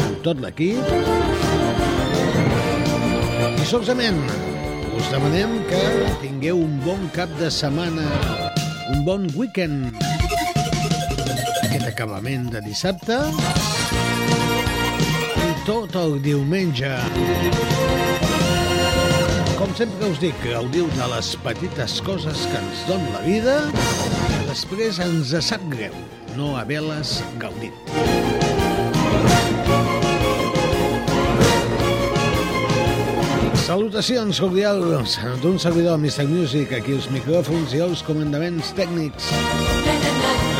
amb 0.06 0.16
tot 0.24 0.40
l'equip. 0.40 0.80
I 3.60 3.68
solament 3.68 4.22
us 4.96 5.12
demanem 5.12 5.60
que 5.68 5.84
tingueu 6.24 6.64
un 6.64 6.80
bon 6.88 7.04
cap 7.18 7.36
de 7.42 7.52
setmana, 7.52 8.08
un 8.96 9.04
bon 9.04 9.28
weekend. 9.36 9.92
Aquest 11.68 11.92
acabament 11.92 12.48
de 12.56 12.64
dissabte 12.64 13.20
tot 15.70 15.94
el 16.00 16.16
diumenge. 16.26 16.90
Com 19.60 19.70
sempre 19.78 20.08
us 20.10 20.18
dic, 20.18 20.38
gaudiu 20.42 20.88
de 20.96 21.10
les 21.12 21.28
petites 21.44 22.00
coses 22.08 22.48
que 22.50 22.58
ens 22.58 22.80
dona 22.88 23.12
la 23.14 23.22
vida, 23.22 23.54
que 23.76 24.40
després 24.48 24.98
ens 25.06 25.36
sap 25.46 25.62
greu 25.70 25.94
no 26.40 26.56
haver-les 26.58 27.20
gaudit. 27.38 27.94
Salutacions 33.68 34.42
cordials 34.42 35.20
d'un 35.44 35.62
servidor 35.62 36.02
Mr. 36.02 36.26
Music, 36.32 36.74
aquí 36.80 36.98
els 36.98 37.12
micròfons 37.14 37.78
i 37.78 37.86
els 37.86 38.02
comandaments 38.10 38.74
tècnics. 38.74 39.30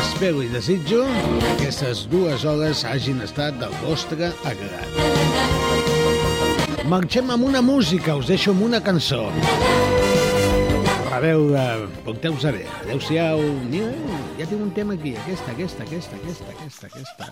Espero 0.06 0.44
i 0.44 0.52
desitjo 0.52 1.02
que 1.40 1.50
aquestes 1.56 2.06
dues 2.12 2.46
hores 2.46 2.84
hagin 2.86 3.24
estat 3.26 3.58
del 3.58 3.74
vostre 3.82 4.30
agrat. 4.46 4.89
Marxem 6.90 7.28
amb 7.30 7.44
una 7.46 7.60
música, 7.62 8.16
us 8.18 8.26
deixo 8.26 8.50
amb 8.50 8.64
una 8.66 8.80
cançó. 8.82 9.28
A 11.14 11.20
veure, 11.22 11.86
porteu-vos 12.02 12.42
bé. 12.42 12.64
Adéu-siau. 12.80 13.38
Mira, 13.70 13.92
ja 14.40 14.46
tinc 14.50 14.58
un 14.58 14.72
tema 14.74 14.96
aquí. 14.98 15.12
Aquesta, 15.22 15.52
aquesta, 15.54 15.86
aquesta, 15.86 16.18
aquesta, 16.18 16.50
aquesta, 16.50 16.86
aquesta. 16.90 17.30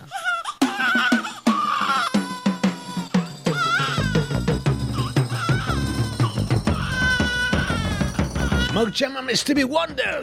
Marxem 8.78 9.18
amb 9.18 9.34
Stevie 9.34 9.66
Wonder. 9.66 10.22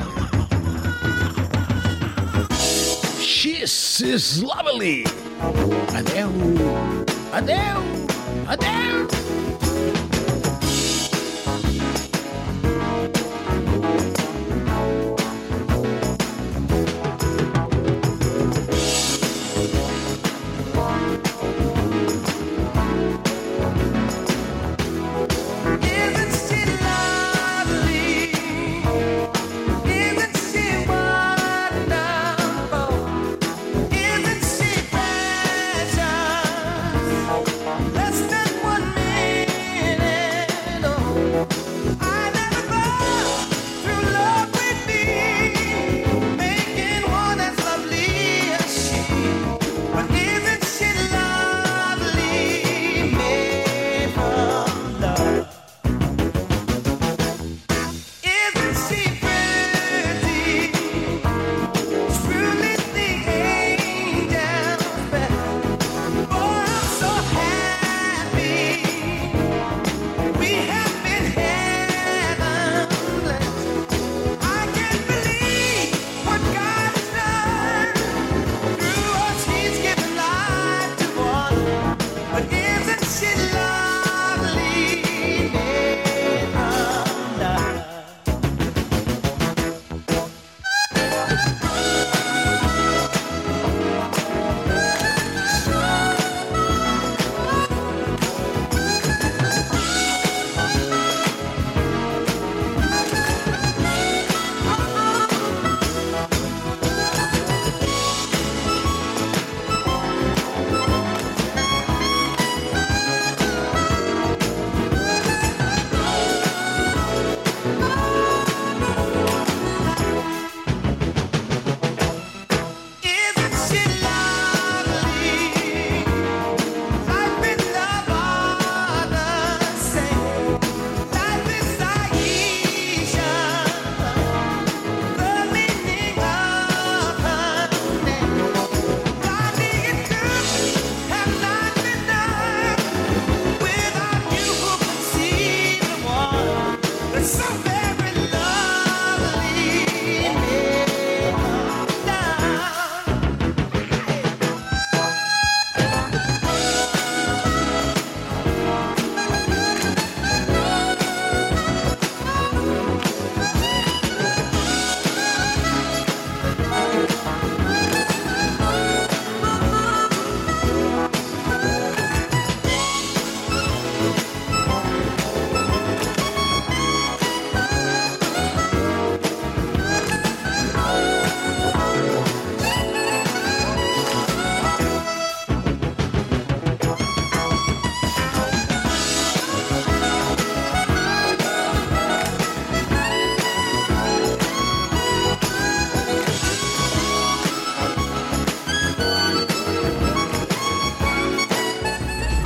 She's 3.20 4.00
is 4.00 4.40
lovely. 4.42 5.04
Adeu. 5.92 6.32
Adeu. 7.36 7.84
Adeu. 8.48 9.25